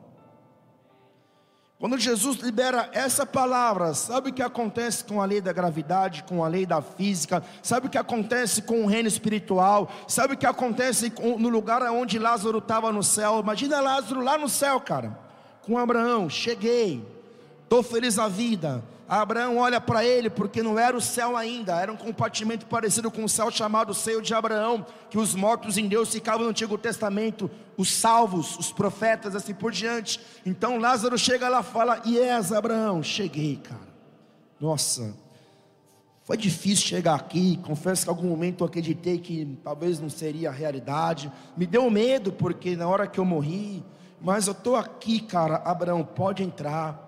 Quando 1.79 1.99
Jesus 1.99 2.39
libera 2.39 2.89
essa 2.95 3.27
palavra, 3.27 3.93
sabe 3.93 4.31
o 4.31 4.33
que 4.33 4.43
acontece 4.43 5.05
com 5.05 5.21
a 5.21 5.27
lei 5.27 5.43
da 5.43 5.53
gravidade, 5.53 6.23
com 6.23 6.43
a 6.43 6.49
lei 6.49 6.65
da 6.65 6.81
física? 6.81 7.43
Sabe 7.63 7.89
o 7.89 7.91
que 7.91 7.99
acontece 7.99 8.63
com 8.63 8.85
o 8.85 8.87
reino 8.87 9.09
espiritual? 9.09 9.91
Sabe 10.09 10.33
o 10.33 10.37
que 10.37 10.47
acontece 10.47 11.13
no 11.39 11.51
lugar 11.51 11.83
onde 11.91 12.19
Lázaro 12.19 12.57
estava 12.57 12.91
no 12.91 13.03
céu? 13.03 13.41
Imagina 13.41 13.83
Lázaro 13.83 14.23
lá 14.23 14.39
no 14.39 14.49
céu, 14.49 14.81
cara, 14.81 15.19
com 15.61 15.77
Abraão. 15.77 16.31
Cheguei, 16.31 17.14
estou 17.75 17.83
feliz 17.83 18.21
a 18.21 18.29
vida, 18.29 18.85
Abraão 19.09 19.59
olha 19.59 19.81
para 19.81 20.05
ele, 20.05 20.31
porque 20.31 20.63
não 20.63 20.79
era 20.79 20.97
o 20.97 21.01
céu 21.01 21.37
ainda, 21.37 21.81
era 21.81 21.93
um 21.93 21.97
compartimento 21.97 22.67
parecido 22.67 23.11
com 23.11 23.25
o 23.25 23.29
céu 23.29 23.51
chamado 23.51 23.93
seio 23.93 24.23
de 24.23 24.33
Abraão, 24.33 24.87
que 25.11 25.19
os 25.19 25.35
mortos 25.35 25.77
em 25.77 25.89
Deus 25.89 26.13
ficavam 26.13 26.45
no 26.45 26.51
Antigo 26.51 26.79
Testamento, 26.79 27.51
os 27.77 27.93
salvos, 27.93 28.57
os 28.59 28.71
profetas, 28.71 29.35
assim 29.35 29.53
por 29.53 29.73
diante. 29.73 30.21
Então 30.47 30.79
Lázaro 30.79 31.19
chega 31.19 31.49
lá 31.49 31.61
e 31.61 31.65
fala: 31.65 32.01
és 32.07 32.53
Abraão? 32.53 33.03
Cheguei, 33.03 33.57
cara. 33.57 33.93
Nossa, 34.61 35.13
foi 36.23 36.37
difícil 36.37 36.87
chegar 36.87 37.17
aqui. 37.17 37.59
Confesso 37.65 38.05
que 38.05 38.11
em 38.11 38.15
algum 38.15 38.29
momento 38.29 38.63
eu 38.63 38.69
acreditei 38.69 39.19
que 39.19 39.59
talvez 39.65 39.99
não 39.99 40.09
seria 40.09 40.51
a 40.51 40.53
realidade. 40.53 41.31
Me 41.57 41.67
deu 41.67 41.91
medo, 41.91 42.33
porque 42.33 42.77
na 42.77 42.87
hora 42.87 43.09
que 43.09 43.19
eu 43.19 43.25
morri, 43.25 43.85
mas 44.21 44.47
eu 44.47 44.53
estou 44.53 44.77
aqui, 44.77 45.19
cara. 45.19 45.57
Abraão, 45.57 46.05
pode 46.05 46.43
entrar 46.43 47.04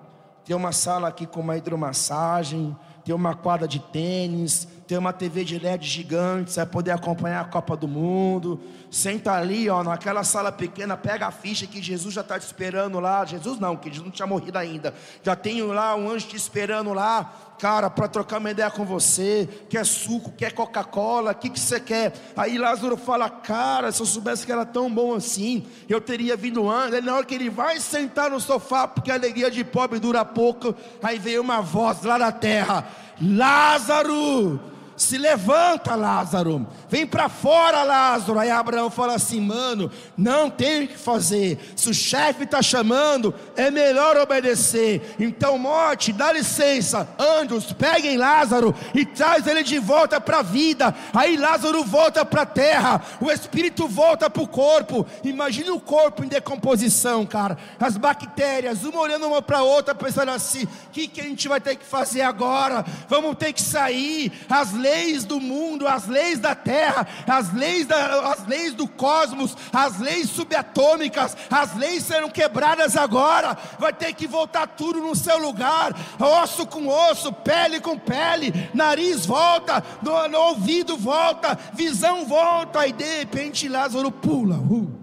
tem 0.47 0.55
uma 0.55 0.71
sala 0.71 1.09
aqui 1.09 1.27
com 1.27 1.41
uma 1.41 1.57
hidromassagem, 1.57 2.77
tem 3.05 3.13
uma 3.13 3.35
quadra 3.35 3.67
de 3.67 3.81
tênis, 3.81 4.67
tem 4.87 4.97
uma 4.97 5.13
TV 5.13 5.45
de 5.45 5.59
LED 5.59 5.89
gigante, 5.89 6.53
você 6.53 6.61
vai 6.61 6.67
poder 6.67 6.93
acompanhar 6.93 7.41
a 7.41 7.45
Copa 7.45 7.77
do 7.77 7.89
Mundo. 7.89 8.61
Senta 8.89 9.33
ali, 9.33 9.69
ó, 9.69 9.83
naquela 9.83 10.23
sala 10.23 10.53
pequena, 10.53 10.97
pega 10.97 11.27
a 11.27 11.33
ficha 11.33 11.67
que 11.67 11.83
Jesus 11.83 12.15
já 12.15 12.21
está 12.21 12.39
te 12.39 12.47
esperando 12.47 13.01
lá. 13.01 13.25
Jesus 13.25 13.59
não, 13.59 13.77
que 13.77 13.89
Jesus 13.89 14.05
não 14.05 14.13
tinha 14.13 14.27
morrido 14.27 14.57
ainda. 14.57 14.95
Já 15.21 15.35
tem 15.35 15.61
lá 15.63 15.97
um 15.97 16.09
anjo 16.09 16.29
te 16.29 16.37
esperando 16.37 16.93
lá, 16.93 17.46
cara, 17.59 17.91
para 17.91 18.09
trocar 18.09 18.39
uma 18.39 18.51
ideia 18.51 18.71
com 18.71 18.85
você. 18.85 19.49
Quer 19.69 19.85
suco, 19.85 20.33
quer 20.33 20.53
Coca-Cola, 20.53 21.33
o 21.33 21.35
que, 21.35 21.51
que 21.51 21.59
você 21.59 21.81
quer? 21.81 22.13
Aí 22.37 22.59
Lázaro 22.59 22.97
fala, 22.97 23.29
cara, 23.29 23.91
se 23.93 24.01
eu 24.01 24.07
soubesse 24.07 24.47
que 24.47 24.53
era 24.53 24.65
tão 24.65 24.91
bom 24.91 25.15
assim, 25.15 25.67
eu 25.89 26.01
teria 26.01 26.37
vindo 26.37 26.69
antes. 26.71 27.05
Na 27.05 27.17
hora 27.17 27.25
que 27.25 27.35
ele 27.35 27.51
vai 27.51 27.81
sentar 27.81 28.31
no 28.31 28.41
sofá, 28.41 28.87
porque 28.87 29.11
a 29.11 29.15
alegria 29.15 29.51
de 29.51 29.65
pobre 29.65 29.99
dura 29.99 30.25
pouco, 30.25 30.75
aí 31.03 31.19
veio 31.19 31.43
uma 31.43 31.61
voz 31.61 32.03
lá 32.03 32.19
da 32.19 32.33
terra: 32.33 32.87
Lázaro! 33.21 34.76
Se 34.97 35.19
levanta, 35.19 35.95
Lázaro, 35.95 36.67
vem 36.89 37.07
para 37.07 37.29
fora, 37.29 37.83
Lázaro. 37.83 38.39
Aí 38.39 38.51
Abraão 38.51 38.91
fala 38.91 39.15
assim, 39.15 39.41
mano, 39.41 39.91
não 40.17 40.49
tem 40.49 40.85
o 40.85 40.89
que 40.89 40.97
fazer. 40.97 41.59
Se 41.77 41.91
o 41.91 41.95
chefe 41.95 42.45
está 42.45 42.63
chamando, 42.63 43.35
é 43.57 43.71
melhor 43.71 44.17
obedecer. 44.17 45.15
Então, 45.19 45.59
morte, 45.59 46.13
dá 46.13 46.33
licença, 46.33 47.09
anjos, 47.19 47.73
peguem 47.73 48.17
Lázaro 48.17 48.75
e 48.95 49.05
traz 49.05 49.47
ele 49.47 49.63
de 49.63 49.79
volta 49.79 50.21
para 50.21 50.39
a 50.39 50.43
vida. 50.43 50.95
Aí 51.13 51.37
Lázaro 51.37 51.85
volta 51.85 52.25
para 52.25 52.43
a 52.43 52.47
terra, 52.47 53.03
o 53.21 53.31
espírito 53.31 53.87
volta 53.87 54.31
para 54.31 54.43
o 54.43 54.49
corpo. 54.49 55.07
Imagine 55.23 55.71
o 55.71 55.81
corpo 55.81 56.25
em 56.25 56.29
decomposição, 56.29 57.27
cara. 57.27 57.59
As 57.79 57.97
bactérias, 57.97 58.85
uma 58.85 59.01
olhando 59.01 59.27
uma 59.27 59.43
para 59.43 59.63
outra, 59.63 59.95
pensando 59.95 60.31
assim: 60.31 60.65
o 60.65 60.69
que, 60.93 61.09
que 61.09 61.21
a 61.21 61.25
gente 61.25 61.49
vai 61.49 61.61
ter 61.61 61.77
que 61.77 61.85
fazer 61.85 62.23
agora? 62.23 62.85
Vamos 63.09 63.37
ter 63.37 63.53
que 63.53 63.63
sair. 63.63 64.33
As 64.49 64.73
leis 64.87 65.25
do 65.25 65.41
mundo, 65.41 65.87
as 65.87 66.07
leis 66.07 66.39
da 66.39 66.55
terra, 66.55 67.07
as 67.27 67.53
leis, 67.53 67.87
da, 67.87 68.31
as 68.31 68.47
leis 68.47 68.73
do 68.73 68.87
cosmos, 68.87 69.57
as 69.73 69.99
leis 69.99 70.31
subatômicas, 70.31 71.37
as 71.51 71.75
leis 71.75 72.05
serão 72.05 72.31
quebradas 72.31 72.97
agora. 72.97 73.57
Vai 73.79 73.93
ter 73.93 74.13
que 74.15 74.29
voltar 74.29 74.69
tudo 74.69 75.01
no 75.01 75.17
seu 75.17 75.39
lugar, 75.39 75.93
osso 76.21 76.67
com 76.67 76.87
osso, 76.87 77.33
pele 77.33 77.81
com 77.81 77.99
pele, 77.99 78.53
nariz 78.73 79.27
volta, 79.27 79.83
no, 80.01 80.29
no 80.29 80.39
ouvido 80.39 80.97
volta, 80.97 81.59
visão 81.75 82.25
volta, 82.25 82.87
e 82.87 82.93
de 82.93 83.19
repente 83.19 83.69
Lázaro 83.69 84.13
pula. 84.13 84.57
Uh. 84.57 84.95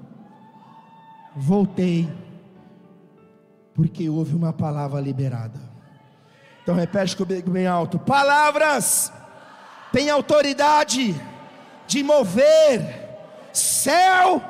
Voltei, 1.35 2.07
porque 3.73 4.07
houve 4.07 4.35
uma 4.35 4.53
palavra 4.53 5.01
liberada. 5.01 5.59
Então 6.61 6.75
repete 6.75 7.17
comigo 7.17 7.51
bem 7.51 7.67
alto: 7.67 7.99
palavras 7.99 9.11
tem 9.93 10.09
autoridade 10.09 11.15
de 11.85 12.03
mover 12.03 12.81
céu 13.53 14.41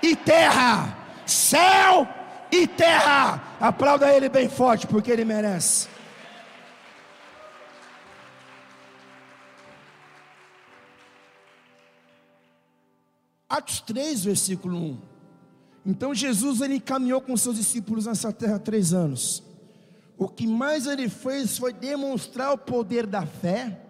e 0.00 0.14
terra. 0.14 0.96
Céu 1.26 2.06
e 2.50 2.64
terra. 2.64 3.56
Aplauda 3.60 4.14
ele 4.14 4.28
bem 4.28 4.48
forte, 4.48 4.86
porque 4.86 5.10
ele 5.10 5.24
merece. 5.24 5.88
Atos 13.48 13.80
3, 13.80 14.24
versículo 14.24 14.76
1. 14.76 14.98
Então 15.86 16.14
Jesus 16.14 16.60
ele 16.60 16.78
caminhou 16.78 17.20
com 17.20 17.36
seus 17.36 17.56
discípulos 17.56 18.06
nessa 18.06 18.32
terra 18.32 18.60
três 18.60 18.92
anos. 18.92 19.42
O 20.16 20.28
que 20.28 20.46
mais 20.46 20.86
ele 20.86 21.08
fez 21.08 21.58
foi 21.58 21.72
demonstrar 21.72 22.52
o 22.52 22.58
poder 22.58 23.06
da 23.06 23.26
fé 23.26 23.83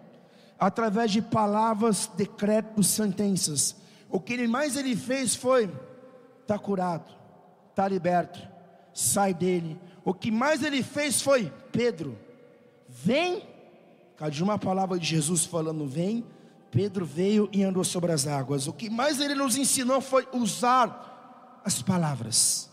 através 0.59 1.11
de 1.11 1.21
palavras, 1.21 2.09
decretos, 2.15 2.87
sentenças. 2.87 3.75
O 4.09 4.19
que 4.19 4.47
mais 4.47 4.75
ele 4.75 4.95
fez 4.95 5.35
foi: 5.35 5.69
está 6.41 6.57
curado, 6.57 7.13
está 7.69 7.87
liberto, 7.87 8.39
sai 8.93 9.33
dele. 9.33 9.79
O 10.03 10.13
que 10.13 10.31
mais 10.31 10.63
ele 10.63 10.83
fez 10.83 11.21
foi: 11.21 11.51
Pedro, 11.71 12.17
vem. 12.87 13.43
Cadê 14.17 14.41
uma 14.41 14.57
palavra 14.57 14.97
de 14.97 15.05
Jesus 15.05 15.45
falando: 15.45 15.87
vem. 15.87 16.25
Pedro 16.71 17.05
veio 17.05 17.49
e 17.53 17.63
andou 17.63 17.85
sobre 17.85 18.11
as 18.11 18.27
águas. 18.27 18.67
O 18.67 18.73
que 18.73 18.89
mais 18.89 19.21
ele 19.21 19.33
nos 19.33 19.55
ensinou 19.55 20.01
foi 20.01 20.27
usar 20.33 21.61
as 21.63 21.81
palavras 21.81 22.69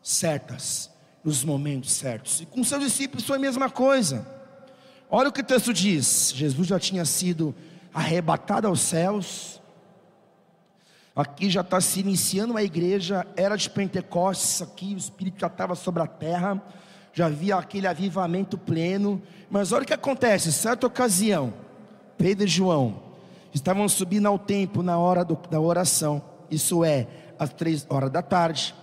certas, 0.00 0.88
nos 1.24 1.44
momentos 1.44 1.92
certos. 1.92 2.40
E 2.40 2.46
com 2.46 2.62
seus 2.62 2.84
discípulos 2.84 3.26
foi 3.26 3.36
a 3.36 3.40
mesma 3.40 3.68
coisa. 3.68 4.41
Olha 5.14 5.28
o 5.28 5.32
que 5.32 5.42
o 5.42 5.44
texto 5.44 5.74
diz: 5.74 6.32
Jesus 6.34 6.66
já 6.66 6.80
tinha 6.80 7.04
sido 7.04 7.54
arrebatado 7.92 8.66
aos 8.66 8.80
céus. 8.80 9.60
Aqui 11.14 11.50
já 11.50 11.60
está 11.60 11.78
se 11.82 12.00
iniciando 12.00 12.54
uma 12.54 12.62
igreja, 12.62 13.26
era 13.36 13.54
de 13.54 13.68
Pentecostes, 13.68 14.62
aqui 14.62 14.94
o 14.94 14.96
Espírito 14.96 15.38
já 15.38 15.48
estava 15.48 15.74
sobre 15.74 16.02
a 16.02 16.06
terra, 16.06 16.62
já 17.12 17.26
havia 17.26 17.56
aquele 17.56 17.86
avivamento 17.86 18.56
pleno. 18.56 19.20
Mas 19.50 19.70
olha 19.70 19.82
o 19.82 19.86
que 19.86 19.92
acontece: 19.92 20.50
certa 20.50 20.86
ocasião, 20.86 21.52
Pedro 22.16 22.46
e 22.46 22.48
João 22.48 23.02
estavam 23.52 23.86
subindo 23.90 24.28
ao 24.28 24.38
templo 24.38 24.82
na 24.82 24.96
hora 24.96 25.22
do, 25.22 25.36
da 25.50 25.60
oração, 25.60 26.22
isso 26.50 26.82
é, 26.82 27.06
às 27.38 27.52
três 27.52 27.86
horas 27.90 28.10
da 28.10 28.22
tarde. 28.22 28.74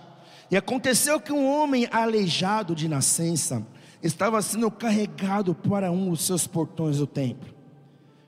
E 0.48 0.56
aconteceu 0.56 1.20
que 1.20 1.32
um 1.32 1.44
homem 1.52 1.88
aleijado 1.90 2.72
de 2.72 2.88
nascença, 2.88 3.66
estava 4.02 4.40
sendo 4.40 4.70
carregado 4.70 5.54
para 5.54 5.90
um 5.90 6.10
dos 6.10 6.22
seus 6.22 6.46
portões 6.46 6.98
do 6.98 7.06
templo, 7.06 7.54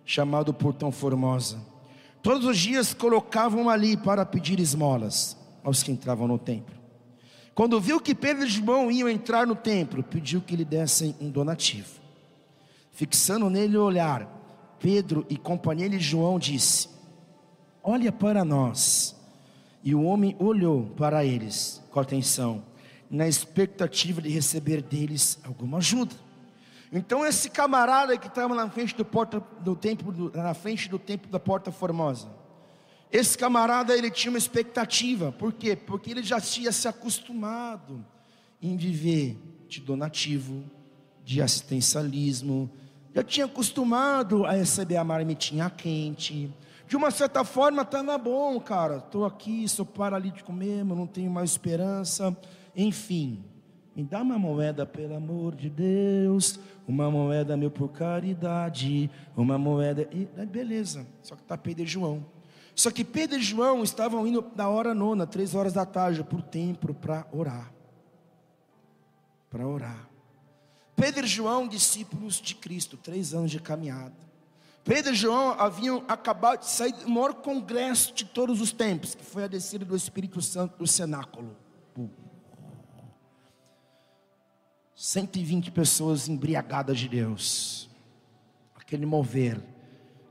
chamado 0.05 0.53
Portão 0.53 0.93
Formosa. 0.93 1.59
Todos 2.23 2.47
os 2.47 2.59
dias 2.59 2.95
colocavam 2.95 3.69
ali 3.69 3.97
para 3.97 4.25
pedir 4.25 4.61
esmolas 4.61 5.37
aos 5.65 5.83
que 5.83 5.91
entravam 5.91 6.29
no 6.29 6.39
templo. 6.39 6.75
Quando 7.55 7.81
viu 7.81 8.01
que 8.01 8.15
Pedro 8.15 8.45
e 8.45 8.49
João 8.49 8.91
iam 8.91 9.09
entrar 9.09 9.47
no 9.47 9.55
templo, 9.55 10.03
pediu 10.03 10.41
que 10.41 10.57
lhe 10.57 10.65
dessem 10.65 11.15
um 11.21 11.31
donativo. 11.31 12.01
Fixando 12.93 13.51
nele 13.51 13.77
o 13.77 13.85
olhar, 13.85 14.29
Pedro 14.79 15.27
e 15.29 15.37
companhia 15.37 15.89
de 15.89 15.99
João 15.99 16.39
disse: 16.39 16.89
Olha 17.83 18.11
para 18.13 18.45
nós. 18.45 19.17
E 19.85 19.95
o 19.97 20.05
homem 20.05 20.37
olhou 20.39 20.87
para 20.97 21.25
eles 21.25 21.83
com 21.91 21.99
atenção 21.99 22.63
na 23.13 23.29
expectativa 23.29 24.23
de 24.23 24.31
receber 24.31 24.81
deles 24.81 25.39
alguma 25.45 25.77
ajuda. 25.77 26.15
Então 26.91 27.27
esse 27.27 27.51
camarada 27.51 28.17
que 28.17 28.27
estava 28.27 28.55
na 28.55 28.71
frente 28.71 28.97
do 28.97 29.05
porta 29.05 29.39
do 29.61 29.77
templo, 29.77 30.33
na 30.35 30.55
frente 30.55 30.89
do 30.89 30.99
templo 30.99 31.31
da 31.31 31.39
Porta 31.39 31.71
Formosa, 31.71 32.29
esse 33.11 33.37
camarada 33.37 33.95
ele 33.95 34.11
tinha 34.11 34.31
uma 34.33 34.39
expectativa, 34.39 35.31
por 35.31 35.53
quê? 35.53 35.77
Porque 35.77 36.11
ele 36.11 36.23
já 36.23 36.41
tinha 36.41 36.73
se 36.73 36.89
acostumado 36.89 38.03
em 38.63 38.79
viver 38.79 39.37
de 39.69 39.81
donativo, 39.81 40.65
de 41.23 41.43
assistencialismo, 41.43 42.71
já 43.15 43.23
tinha 43.23 43.45
acostumado 43.45 44.47
a 44.47 44.53
receber 44.53 44.97
a 44.97 45.05
marmitinha 45.05 45.69
quente. 45.69 46.51
De 46.89 46.97
uma 46.97 47.11
certa 47.11 47.45
forma 47.45 47.83
estava 47.83 48.17
bom, 48.17 48.59
cara. 48.59 48.97
Estou 48.97 49.27
aqui, 49.27 49.69
sou 49.69 49.85
paralítico 49.85 50.51
mesmo, 50.51 50.95
não 50.95 51.07
tenho 51.07 51.31
mais 51.31 51.51
esperança. 51.51 52.35
Enfim, 52.75 53.45
me 53.95 54.03
dá 54.03 54.23
uma 54.23 54.39
moeda 54.39 54.87
pelo 54.87 55.15
amor 55.15 55.55
de 55.55 55.69
Deus, 55.69 56.59
uma 56.89 57.11
moeda 57.11 57.57
meu 57.57 57.71
por 57.71 57.89
caridade, 57.89 59.11
uma 59.37 59.59
moeda. 59.59 60.09
E, 60.11 60.27
beleza, 60.47 61.07
só 61.23 61.37
que 61.37 61.43
está 61.43 61.59
Pedro 61.59 61.85
e 61.85 61.87
João. 61.87 62.25
Só 62.75 62.91
que 62.91 63.05
Pedro 63.05 63.39
e 63.39 63.43
João 63.43 63.83
estavam 63.83 64.27
indo 64.27 64.41
da 64.57 64.69
hora 64.69 64.95
nona, 64.95 65.27
três 65.27 65.55
horas 65.55 65.75
da 65.75 65.85
tarde, 65.85 66.25
para 66.25 66.39
o 66.39 66.43
templo 66.43 66.95
para 66.95 67.27
orar. 67.31 67.71
Para 69.51 69.67
orar. 69.67 70.09
Pedro 70.97 71.27
e 71.27 71.29
João, 71.29 71.69
discípulos 71.69 72.41
de 72.41 72.55
Cristo, 72.55 72.97
três 72.97 73.35
anos 73.35 73.51
de 73.51 73.61
caminhada. 73.61 74.17
Pedro 74.85 75.13
e 75.13 75.17
João 75.17 75.51
haviam 75.61 76.03
acabado 76.09 76.61
de 76.61 76.71
sair 76.71 76.93
do 76.93 77.11
maior 77.11 77.35
congresso 77.35 78.15
de 78.15 78.25
todos 78.25 78.61
os 78.61 78.73
tempos, 78.73 79.15
que 79.15 79.23
foi 79.23 79.45
a 79.45 79.49
descida 79.49 79.85
do 79.85 79.95
Espírito 79.95 80.41
Santo 80.41 80.79
do 80.79 80.87
cenáculo. 80.87 81.55
120 85.05 85.73
pessoas 85.73 86.29
embriagadas 86.29 86.97
de 86.97 87.09
Deus, 87.09 87.91
aquele 88.77 89.05
mover, 89.05 89.61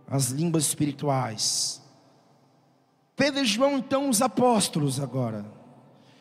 as 0.08 0.30
línguas 0.30 0.66
espirituais. 0.66 1.82
Pedro 3.14 3.42
e 3.42 3.46
João, 3.46 3.80
então, 3.80 4.08
os 4.08 4.22
apóstolos 4.22 4.98
agora. 4.98 5.46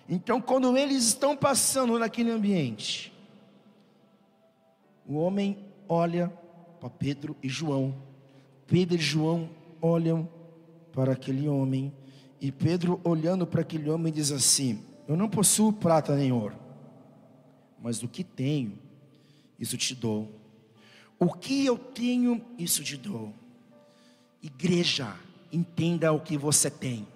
Então, 0.09 0.40
quando 0.40 0.76
eles 0.76 1.05
estão 1.05 1.36
passando 1.36 1.96
naquele 1.96 2.32
ambiente, 2.32 3.16
o 5.07 5.14
homem 5.14 5.57
olha 5.88 6.28
para 6.80 6.90
Pedro 6.90 7.36
e 7.40 7.48
João, 7.48 7.94
Pedro 8.66 8.96
e 8.96 9.01
João 9.01 9.48
olham 9.80 10.28
para 10.92 11.12
aquele 11.12 11.46
homem, 11.46 11.94
e 12.40 12.51
Pedro, 12.51 13.01
olhando 13.05 13.46
para 13.46 13.61
aquele 13.61 13.88
homem, 13.88 14.12
diz 14.12 14.32
assim: 14.32 14.82
Eu 15.07 15.16
não 15.16 15.28
possuo 15.28 15.72
prata 15.72 16.16
nem 16.16 16.32
ouro 16.32 16.69
mas 17.83 18.03
o 18.03 18.09
que 18.09 18.22
tenho, 18.22 18.78
isso 19.59 19.76
te 19.76 19.95
dou. 19.95 20.31
O 21.18 21.33
que 21.33 21.64
eu 21.66 21.76
tenho, 21.76 22.45
isso 22.59 22.83
te 22.83 22.97
dou. 22.97 23.33
Igreja, 24.43 25.14
entenda 25.53 26.12
o 26.12 26.20
que 26.20 26.37
você 26.37 26.70
tem. 26.70 27.07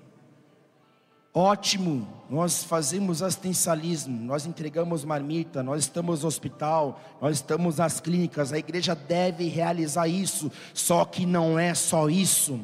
Ótimo, 1.37 2.07
nós 2.31 2.62
fazemos 2.62 3.21
assistencialismo, 3.21 4.25
nós 4.25 4.47
entregamos 4.47 5.05
marmita, 5.05 5.65
nós 5.65 5.83
estamos 5.83 6.23
no 6.23 6.29
hospital, 6.29 7.01
nós 7.21 7.37
estamos 7.37 7.79
nas 7.79 7.99
clínicas, 7.99 8.53
a 8.53 8.59
igreja 8.59 8.95
deve 8.95 9.49
realizar 9.49 10.07
isso, 10.07 10.53
só 10.73 11.05
que 11.05 11.27
não 11.27 11.59
é 11.59 11.75
só 11.75 12.09
isso. 12.09 12.61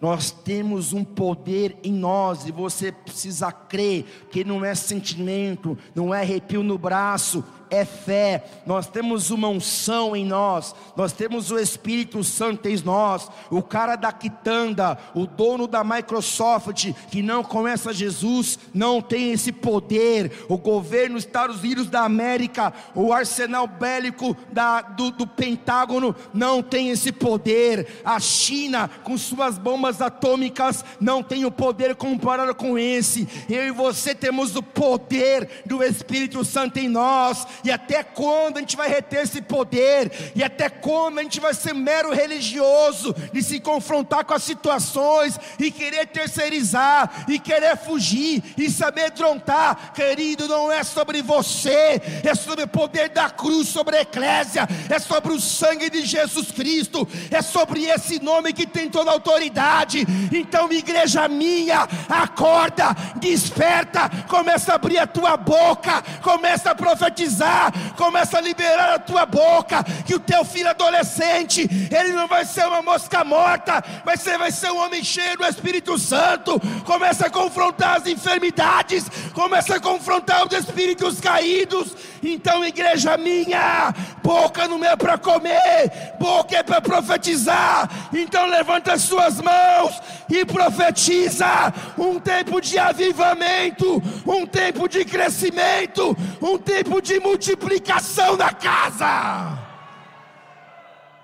Nós 0.00 0.30
temos 0.30 0.92
um 0.92 1.04
poder 1.04 1.76
em 1.84 1.92
nós 1.92 2.46
e 2.46 2.52
você 2.52 2.90
precisa 2.90 3.52
crer 3.52 4.04
que 4.30 4.42
não 4.42 4.64
é 4.64 4.74
sentimento, 4.74 5.76
não 5.94 6.14
é 6.14 6.20
arrepio 6.20 6.62
no 6.62 6.78
braço, 6.78 7.44
é 7.70 7.84
fé, 7.84 8.44
nós 8.66 8.88
temos 8.88 9.30
uma 9.30 9.48
unção 9.48 10.16
em 10.16 10.26
nós, 10.26 10.74
nós 10.96 11.12
temos 11.12 11.50
o 11.50 11.58
Espírito 11.58 12.22
Santo 12.24 12.68
em 12.68 12.76
nós, 12.82 13.30
o 13.50 13.62
cara 13.62 13.96
da 13.96 14.12
quitanda, 14.12 14.98
o 15.14 15.26
dono 15.26 15.66
da 15.66 15.84
Microsoft, 15.84 16.92
que 17.10 17.22
não 17.22 17.42
conhece 17.44 17.92
Jesus, 17.92 18.58
não 18.74 19.00
tem 19.00 19.32
esse 19.32 19.52
poder, 19.52 20.44
o 20.48 20.58
governo 20.58 21.14
dos 21.14 21.24
Estados 21.24 21.60
Unidos 21.60 21.88
da 21.88 22.02
América, 22.02 22.72
o 22.94 23.12
arsenal 23.12 23.66
bélico 23.66 24.36
da, 24.52 24.80
do, 24.80 25.10
do 25.10 25.26
Pentágono, 25.26 26.14
não 26.34 26.62
tem 26.62 26.90
esse 26.90 27.12
poder, 27.12 28.00
a 28.04 28.18
China, 28.18 28.90
com 29.04 29.16
suas 29.16 29.58
bombas 29.58 30.02
atômicas, 30.02 30.84
não 31.00 31.22
tem 31.22 31.44
o 31.44 31.50
poder 31.50 31.94
comparado 31.94 32.54
com 32.54 32.76
esse, 32.76 33.28
eu 33.48 33.66
e 33.66 33.70
você 33.70 34.14
temos 34.14 34.56
o 34.56 34.62
poder 34.62 35.62
do 35.64 35.82
Espírito 35.82 36.44
Santo 36.44 36.78
em 36.78 36.88
nós, 36.88 37.46
e 37.64 37.70
até 37.70 38.02
quando 38.02 38.58
a 38.58 38.60
gente 38.60 38.76
vai 38.76 38.88
reter 38.88 39.22
esse 39.22 39.40
poder? 39.42 40.32
E 40.34 40.42
até 40.42 40.68
quando 40.68 41.18
a 41.18 41.22
gente 41.22 41.40
vai 41.40 41.54
ser 41.54 41.74
mero 41.74 42.12
religioso 42.12 43.14
de 43.32 43.42
se 43.42 43.60
confrontar 43.60 44.24
com 44.24 44.34
as 44.34 44.42
situações 44.42 45.38
e 45.58 45.70
querer 45.70 46.06
terceirizar 46.06 47.24
e 47.28 47.38
querer 47.38 47.76
fugir 47.76 48.42
e 48.56 48.70
se 48.70 48.84
amedrontar? 48.84 49.92
Querido, 49.92 50.48
não 50.48 50.70
é 50.70 50.82
sobre 50.82 51.22
você, 51.22 52.00
é 52.24 52.34
sobre 52.34 52.64
o 52.64 52.68
poder 52.68 53.08
da 53.10 53.30
cruz 53.30 53.68
sobre 53.68 53.96
a 53.96 54.02
eclésia, 54.02 54.68
é 54.88 54.98
sobre 54.98 55.32
o 55.32 55.40
sangue 55.40 55.90
de 55.90 56.04
Jesus 56.04 56.50
Cristo, 56.50 57.06
é 57.30 57.42
sobre 57.42 57.86
esse 57.86 58.22
nome 58.22 58.52
que 58.52 58.66
tem 58.66 58.88
toda 58.88 59.10
a 59.10 59.14
autoridade. 59.14 60.06
Então, 60.32 60.70
igreja 60.72 61.28
minha, 61.28 61.88
acorda, 62.08 62.94
desperta, 63.16 64.10
começa 64.28 64.72
a 64.72 64.74
abrir 64.74 64.98
a 64.98 65.06
tua 65.06 65.36
boca, 65.36 66.02
começa 66.22 66.70
a 66.70 66.74
profetizar 66.74 67.49
começa 67.96 68.38
a 68.38 68.40
liberar 68.40 68.94
a 68.94 68.98
tua 68.98 69.26
boca, 69.26 69.82
que 70.06 70.14
o 70.14 70.20
teu 70.20 70.44
filho 70.44 70.70
adolescente, 70.70 71.68
ele 71.90 72.12
não 72.12 72.26
vai 72.26 72.44
ser 72.44 72.66
uma 72.66 72.82
mosca 72.82 73.24
morta, 73.24 73.82
mas 74.04 74.20
você 74.20 74.36
vai 74.38 74.50
ser 74.50 74.70
um 74.70 74.78
homem 74.78 75.02
cheio 75.02 75.36
do 75.36 75.46
Espírito 75.46 75.98
Santo, 75.98 76.60
começa 76.84 77.26
a 77.26 77.30
confrontar 77.30 77.96
as 77.96 78.06
enfermidades, 78.06 79.06
começa 79.34 79.76
a 79.76 79.80
confrontar 79.80 80.46
os 80.46 80.52
espíritos 80.52 81.20
caídos, 81.20 81.94
então 82.22 82.64
igreja 82.64 83.16
minha, 83.16 83.94
boca 84.22 84.68
não 84.68 84.84
é 84.84 84.94
para 84.96 85.18
comer, 85.18 86.14
boca 86.18 86.56
é 86.56 86.62
para 86.62 86.80
profetizar, 86.80 87.88
então 88.12 88.46
levanta 88.46 88.92
as 88.92 89.02
suas 89.02 89.40
mãos 89.40 90.00
e 90.28 90.44
profetiza. 90.44 91.72
Um 91.98 92.18
tempo 92.18 92.60
de 92.60 92.78
avivamento, 92.78 94.02
um 94.26 94.46
tempo 94.46 94.88
de 94.88 95.04
crescimento, 95.04 96.16
um 96.40 96.56
tempo 96.58 97.00
de 97.00 97.18
multiplicação 97.18 97.39
multiplicação 97.40 98.36
na 98.36 98.52
casa. 98.52 99.58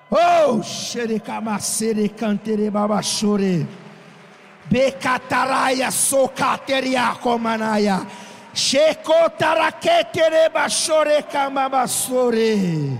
Oh, 0.08 0.62
xerecamacere 0.62 2.08
cantere 2.08 2.70
babachore. 2.70 3.68
Becataraia 4.64 5.90
socateria 5.90 7.14
comanaya. 7.20 8.06
Checotaraquetere 8.54 10.48
bachore 10.48 11.22
camabasore. 11.24 12.98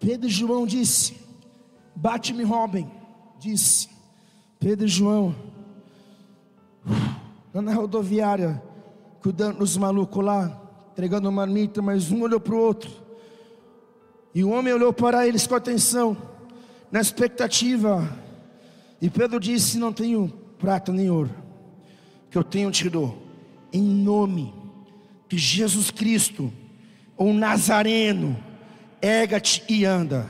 Pedro 0.00 0.26
e 0.26 0.30
João 0.30 0.66
disse: 0.66 1.20
Bate-me, 1.94 2.44
Robin. 2.44 2.90
Disse 3.38 3.90
Pedro 4.58 4.86
e 4.86 4.88
João 4.88 5.53
lá 7.54 7.62
na 7.62 7.72
rodoviária, 7.72 8.60
cuidando 9.22 9.60
dos 9.60 9.76
malucos 9.76 10.24
lá, 10.24 10.60
entregando 10.90 11.30
marmita, 11.30 11.80
mas 11.80 12.10
um 12.10 12.22
olhou 12.22 12.40
para 12.40 12.54
o 12.54 12.58
outro. 12.58 12.90
E 14.34 14.42
o 14.42 14.50
homem 14.50 14.74
olhou 14.74 14.92
para 14.92 15.26
eles 15.26 15.46
com 15.46 15.54
atenção, 15.54 16.16
na 16.90 17.00
expectativa. 17.00 18.10
E 19.00 19.08
Pedro 19.08 19.38
disse: 19.38 19.78
Não 19.78 19.92
tenho 19.92 20.28
prata 20.58 20.92
nem 20.92 21.08
ouro, 21.08 21.30
que 22.28 22.36
eu 22.36 22.42
tenho 22.42 22.72
te 22.72 22.90
dou, 22.90 23.16
em 23.72 23.82
nome 23.82 24.52
de 25.28 25.38
Jesus 25.38 25.92
Cristo, 25.92 26.52
o 27.16 27.32
Nazareno, 27.32 28.36
erga-te 29.00 29.62
e 29.68 29.84
anda. 29.84 30.28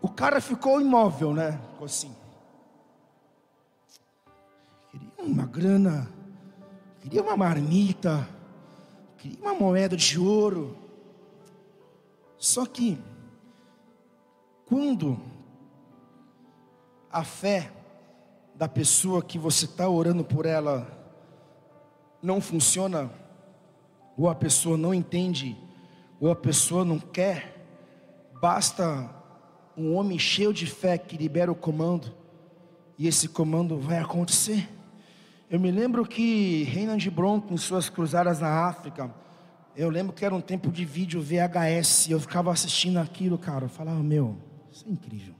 O 0.00 0.08
cara 0.08 0.40
ficou 0.40 0.80
imóvel, 0.80 1.34
né? 1.34 1.60
Ficou 1.72 1.84
assim. 1.84 2.21
Uma 5.22 5.46
grana, 5.46 6.08
queria 7.00 7.22
uma 7.22 7.36
marmita, 7.36 8.28
queria 9.18 9.38
uma 9.40 9.54
moeda 9.54 9.96
de 9.96 10.18
ouro. 10.18 10.76
Só 12.36 12.66
que, 12.66 12.98
quando 14.66 15.18
a 17.10 17.22
fé 17.22 17.70
da 18.54 18.68
pessoa 18.68 19.22
que 19.22 19.38
você 19.38 19.64
está 19.64 19.88
orando 19.88 20.24
por 20.24 20.44
ela 20.44 20.86
não 22.22 22.40
funciona, 22.40 23.10
ou 24.16 24.28
a 24.28 24.34
pessoa 24.34 24.76
não 24.76 24.92
entende, 24.92 25.56
ou 26.20 26.30
a 26.30 26.36
pessoa 26.36 26.84
não 26.84 26.98
quer, 26.98 27.66
basta 28.40 29.08
um 29.76 29.94
homem 29.94 30.18
cheio 30.18 30.52
de 30.52 30.66
fé 30.66 30.98
que 30.98 31.16
libera 31.16 31.50
o 31.50 31.54
comando, 31.54 32.12
e 32.98 33.06
esse 33.06 33.28
comando 33.28 33.78
vai 33.78 33.98
acontecer. 33.98 34.68
Eu 35.52 35.60
me 35.60 35.70
lembro 35.70 36.06
que 36.06 36.62
Reinhard 36.62 37.10
Bronco, 37.10 37.52
em 37.52 37.58
suas 37.58 37.90
cruzadas 37.90 38.40
na 38.40 38.66
África, 38.66 39.14
eu 39.76 39.90
lembro 39.90 40.14
que 40.14 40.24
era 40.24 40.34
um 40.34 40.40
tempo 40.40 40.72
de 40.72 40.82
vídeo 40.82 41.20
VHS, 41.20 42.08
eu 42.08 42.18
ficava 42.18 42.50
assistindo 42.50 42.96
aquilo, 42.96 43.36
cara, 43.36 43.66
eu 43.66 43.68
falava, 43.68 44.02
meu, 44.02 44.38
isso 44.72 44.86
é 44.88 44.90
incrível, 44.90 45.34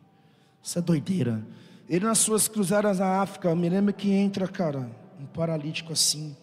isso 0.62 0.78
é 0.78 0.82
doideira. 0.82 1.42
Ele 1.88 2.04
nas 2.04 2.18
suas 2.18 2.46
cruzadas 2.46 2.98
na 2.98 3.22
África, 3.22 3.48
eu 3.48 3.56
me 3.56 3.70
lembro 3.70 3.94
que 3.94 4.12
entra, 4.12 4.46
cara, 4.46 4.86
um 5.18 5.24
paralítico 5.24 5.94
assim, 5.94 6.36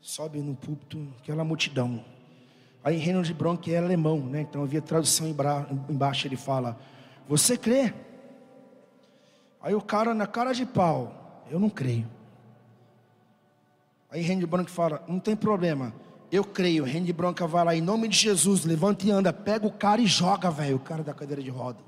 sobe 0.00 0.40
no 0.40 0.56
púlpito, 0.56 1.06
aquela 1.20 1.44
multidão. 1.44 2.04
Aí 2.82 2.96
Reinhard 2.96 3.32
Bronco 3.34 3.70
é 3.70 3.78
alemão, 3.78 4.18
né? 4.18 4.40
Então 4.40 4.64
havia 4.64 4.82
tradução 4.82 5.28
embaixo, 5.88 6.26
ele 6.26 6.36
fala: 6.36 6.76
Você 7.28 7.56
crê? 7.56 7.94
Aí 9.62 9.76
o 9.76 9.80
cara, 9.80 10.12
na 10.12 10.26
cara 10.26 10.52
de 10.52 10.66
pau, 10.66 11.44
eu 11.48 11.60
não 11.60 11.70
creio. 11.70 12.12
Aí 14.14 14.22
Randy 14.22 14.46
Branca 14.46 14.70
fala: 14.70 15.02
não 15.08 15.18
tem 15.18 15.34
problema, 15.34 15.92
eu 16.30 16.44
creio. 16.44 16.84
Randy 16.84 17.12
Branca 17.12 17.48
vai 17.48 17.64
lá 17.64 17.74
em 17.74 17.80
nome 17.80 18.06
de 18.06 18.16
Jesus, 18.16 18.64
levanta 18.64 19.04
e 19.04 19.10
anda, 19.10 19.32
pega 19.32 19.66
o 19.66 19.72
cara 19.72 20.00
e 20.00 20.06
joga, 20.06 20.52
velho, 20.52 20.76
o 20.76 20.78
cara 20.78 21.02
da 21.02 21.12
cadeira 21.12 21.42
de 21.42 21.50
roda. 21.50 21.80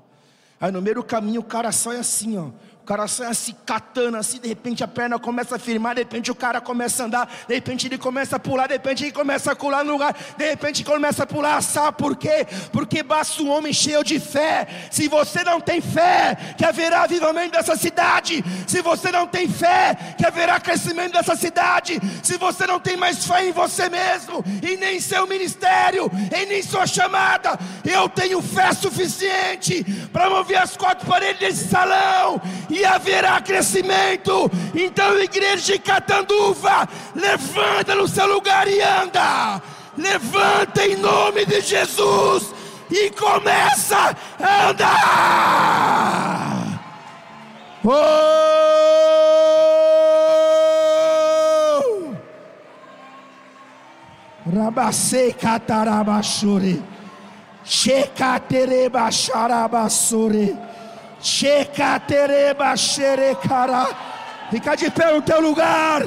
Aí 0.59 0.69
no 0.69 0.81
meio 0.81 0.95
do 0.95 1.03
caminho 1.03 1.39
o 1.39 1.43
cara 1.43 1.71
sai 1.71 1.95
assim, 1.97 2.37
ó 2.37 2.49
cara 2.87 3.05
sai 3.05 3.27
assim, 3.27 3.53
catando 3.65 4.15
assim, 4.15 4.39
de 4.39 4.47
repente 4.47 4.81
a 4.81 4.87
perna 4.87 5.19
começa 5.19 5.57
a 5.57 5.59
firmar, 5.59 5.93
de 5.93 6.01
repente 6.01 6.31
o 6.31 6.35
cara 6.35 6.61
começa 6.61 7.03
a 7.03 7.05
andar, 7.05 7.29
de 7.45 7.53
repente 7.53 7.85
ele 7.85 7.97
começa 7.97 8.37
a 8.37 8.39
pular, 8.39 8.67
de 8.67 8.73
repente 8.75 9.03
ele 9.03 9.11
começa 9.11 9.51
a 9.51 9.55
pular 9.57 9.83
no 9.83 9.91
lugar, 9.91 10.15
de 10.37 10.49
repente 10.49 10.85
começa 10.85 11.23
a 11.23 11.27
pular, 11.27 11.61
sabe 11.61 11.97
por 11.97 12.15
quê? 12.15 12.47
Porque 12.71 13.03
basta 13.03 13.43
um 13.43 13.49
homem 13.49 13.73
cheio 13.73 14.05
de 14.05 14.21
fé. 14.21 14.65
Se 14.89 15.09
você 15.09 15.43
não 15.43 15.59
tem 15.59 15.81
fé, 15.81 16.37
que 16.57 16.63
haverá 16.63 17.01
avivamento 17.01 17.51
dessa 17.51 17.75
cidade. 17.75 18.41
Se 18.65 18.81
você 18.81 19.11
não 19.11 19.27
tem 19.27 19.49
fé, 19.49 20.15
que 20.17 20.25
haverá 20.25 20.57
crescimento 20.57 21.11
dessa 21.11 21.35
cidade. 21.35 21.99
Se 22.23 22.37
você 22.37 22.65
não 22.65 22.79
tem 22.79 22.95
mais 22.95 23.25
fé 23.25 23.45
em 23.45 23.51
você 23.51 23.89
mesmo, 23.89 24.41
e 24.63 24.77
nem 24.77 24.95
em 24.95 25.01
seu 25.01 25.27
ministério, 25.27 26.09
e 26.33 26.45
nem 26.45 26.63
sua 26.63 26.87
chamada, 26.87 27.59
eu 27.83 28.07
tenho 28.07 28.41
fé 28.41 28.71
suficiente 28.71 29.83
para 30.13 30.29
mover 30.29 30.59
as 30.59 30.77
quatro 30.77 31.05
paredes 31.05 31.39
desse 31.39 31.67
salão 31.67 32.41
e 32.69 32.76
haverá 32.85 33.39
crescimento. 33.41 34.49
Então, 34.73 35.19
igreja 35.19 35.73
de 35.73 35.79
Catanduva, 35.79 36.87
levanta 37.15 37.95
no 37.95 38.07
seu 38.07 38.27
lugar 38.27 38.67
e 38.67 38.81
anda. 38.81 39.61
Levanta 39.97 40.85
em 40.85 40.95
nome 40.95 41.45
de 41.45 41.61
Jesus 41.61 42.53
e 42.89 43.09
começa 43.11 44.15
a 44.39 44.69
andar. 44.69 46.47
Oh! 47.83 48.57
Rabase 54.53 55.33
catarabashure. 55.33 56.81
Checatereba 57.65 59.11
xarabasure. 59.11 60.47
Checatereba 60.47 60.51
xerecara. 60.51 60.76
Fica 64.49 64.75
de 64.75 64.89
pé 64.89 65.11
no 65.11 65.21
teu 65.21 65.41
lugar. 65.41 66.03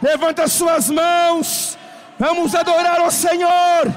Levanta 0.00 0.46
suas 0.46 0.88
mãos. 0.88 1.76
Vamos 2.18 2.54
adorar 2.54 3.00
o 3.00 3.10
Senhor. 3.10 3.92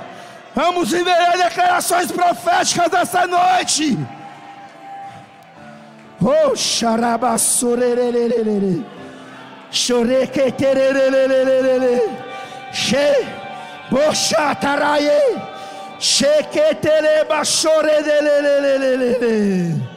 Vamos 0.55 0.89
viver 0.89 1.38
declarações 1.38 2.11
proféticas 2.11 2.89
dessa 2.89 3.28
noite. 3.28 3.95
Oh, 6.20 6.55
xarabassurerererere. 6.55 8.84
Chorequetererererere. 9.72 12.01
Che, 12.74 13.28
bochataraye. 13.91 15.39
Chequetereba 15.99 17.43
chorerererere. 17.43 19.97